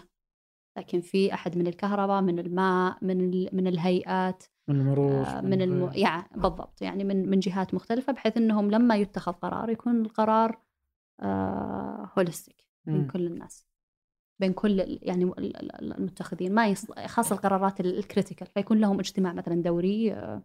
[0.78, 3.48] لكن في أحد من الكهرباء من الماء من ال...
[3.52, 5.90] من الهيئات من المرور آه، من الم...
[5.94, 6.82] يعني بالضبط.
[6.82, 10.60] يعني من من جهات مختلفة بحيث إنهم لما يتخذ قرار يكون القرار
[11.20, 13.06] آه holistic بين مم.
[13.06, 13.73] كل الناس.
[14.40, 16.54] بين كل يعني ال- ال- المتخذين.
[16.54, 16.92] ما يص...
[16.92, 20.42] خاصة القرارات ال- ال critical فيكون لهم اجتماع مثلا دوري آه،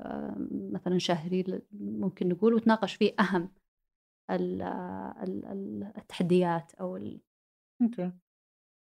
[0.00, 3.50] آه، مثلا شهري ممكن نقول وتناقش فيه أهم
[4.30, 7.20] ال- ال- ال- التحديات أو ال...
[7.82, 8.12] أوكي.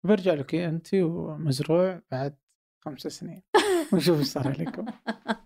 [0.05, 2.35] برجع لك انت ومزروع بعد
[2.85, 3.43] خمس سنين.
[3.93, 4.85] ونشوف إيش صار لكم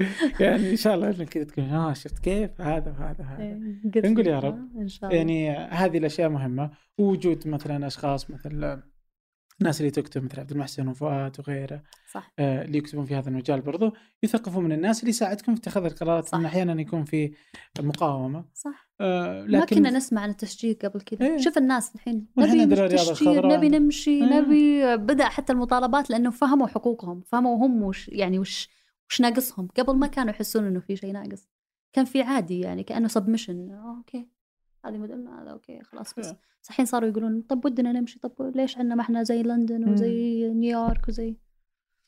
[0.40, 3.60] يعني إن شاء الله إنك كذا تقول آه شفت كيف هذا وهذا وهذا
[3.94, 4.54] قلت نقول يا رب.
[4.54, 8.80] آه، إن شاء الله يعني هذه الأشياء مهمة ووجود مثلا أشخاص مثل
[9.60, 11.82] الناس اللي تكتب مثل عبد المحسن وفؤاد وغيره
[12.12, 15.84] صح آه، اللي يكتبون في هذا المجال برضو يثقفوا من الناس اللي يساعدكم في اتخاذ
[15.84, 16.38] القرارات صح.
[16.38, 17.34] أحيانا يكون في
[17.80, 21.38] مقاومة صح آه، ما لكن كنا نسمع عن التشجير قبل كذا إيه.
[21.38, 23.56] شوف الناس الحين نبي الخضراء.
[23.56, 24.40] نبي نمشي إيه.
[24.40, 28.68] نبي بدأ حتى المطالبات لأنه فهموا حقوقهم فهموا هم وش يعني وش
[29.10, 31.48] وش ناقصهم؟ قبل ما كانوا يحسون إنه في شيء ناقص.
[31.92, 34.28] كان في عادي يعني كأنه assumption okay.
[34.84, 36.34] هذه مدننا هذا okay خلاص بس.
[36.62, 39.88] بس الحين صاروا يقولون طب ودنا نمشي طب ليش عندنا ما إحنا زي لندن.
[39.88, 41.36] وزي نيويورك وزي؟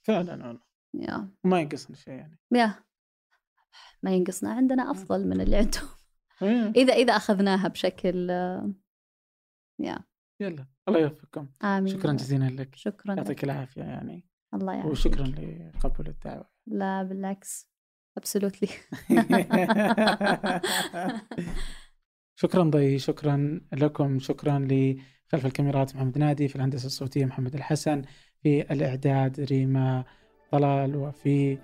[0.02, 0.62] فعلا والله.
[0.94, 1.28] يا.
[1.44, 2.38] وما ينقصنا شيء يعني.
[2.52, 2.74] يا.
[4.02, 4.52] ما ينقصنا.
[4.52, 5.88] عندنا أفضل من اللي عندهم.
[6.82, 8.74] إذا إذا أخذناها بشكل آه،
[9.78, 9.98] يا.
[10.40, 10.66] يلا.
[10.88, 11.48] الله يوفقكم.
[11.62, 12.74] آمين شكرا جزيلا لك.
[12.74, 13.14] شكرا.
[13.14, 14.26] يعطيك العافية يعني.
[14.54, 14.92] الله يعافيك.
[14.92, 16.51] وشكرا لقبول الدعوة.
[16.66, 17.68] لا بالعكس.
[18.16, 18.68] ابسولوتلي
[22.42, 28.02] شكرا ضي شكرا لكم شكرا لخلف الكاميرات محمد نادي في الهندسة الصوتية محمد الحسن
[28.42, 30.04] في الإعداد ريما
[30.50, 31.58] طلال وفي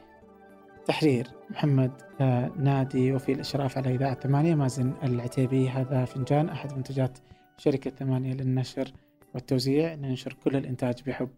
[0.86, 5.68] تحرير محمد آه، نادي وفي الإشراف على إذاعة ثمانية مازن العتيبي.
[5.68, 7.18] هذا فنجان أحد منتجات
[7.56, 8.92] شركة ثمانية للنشر
[9.34, 9.94] والتوزيع.
[9.94, 11.30] ننشر كل الإنتاج بحب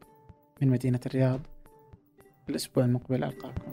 [0.63, 1.41] من مدينة الرياض.
[2.51, 3.73] الأسبوع المقبل ألقاكم.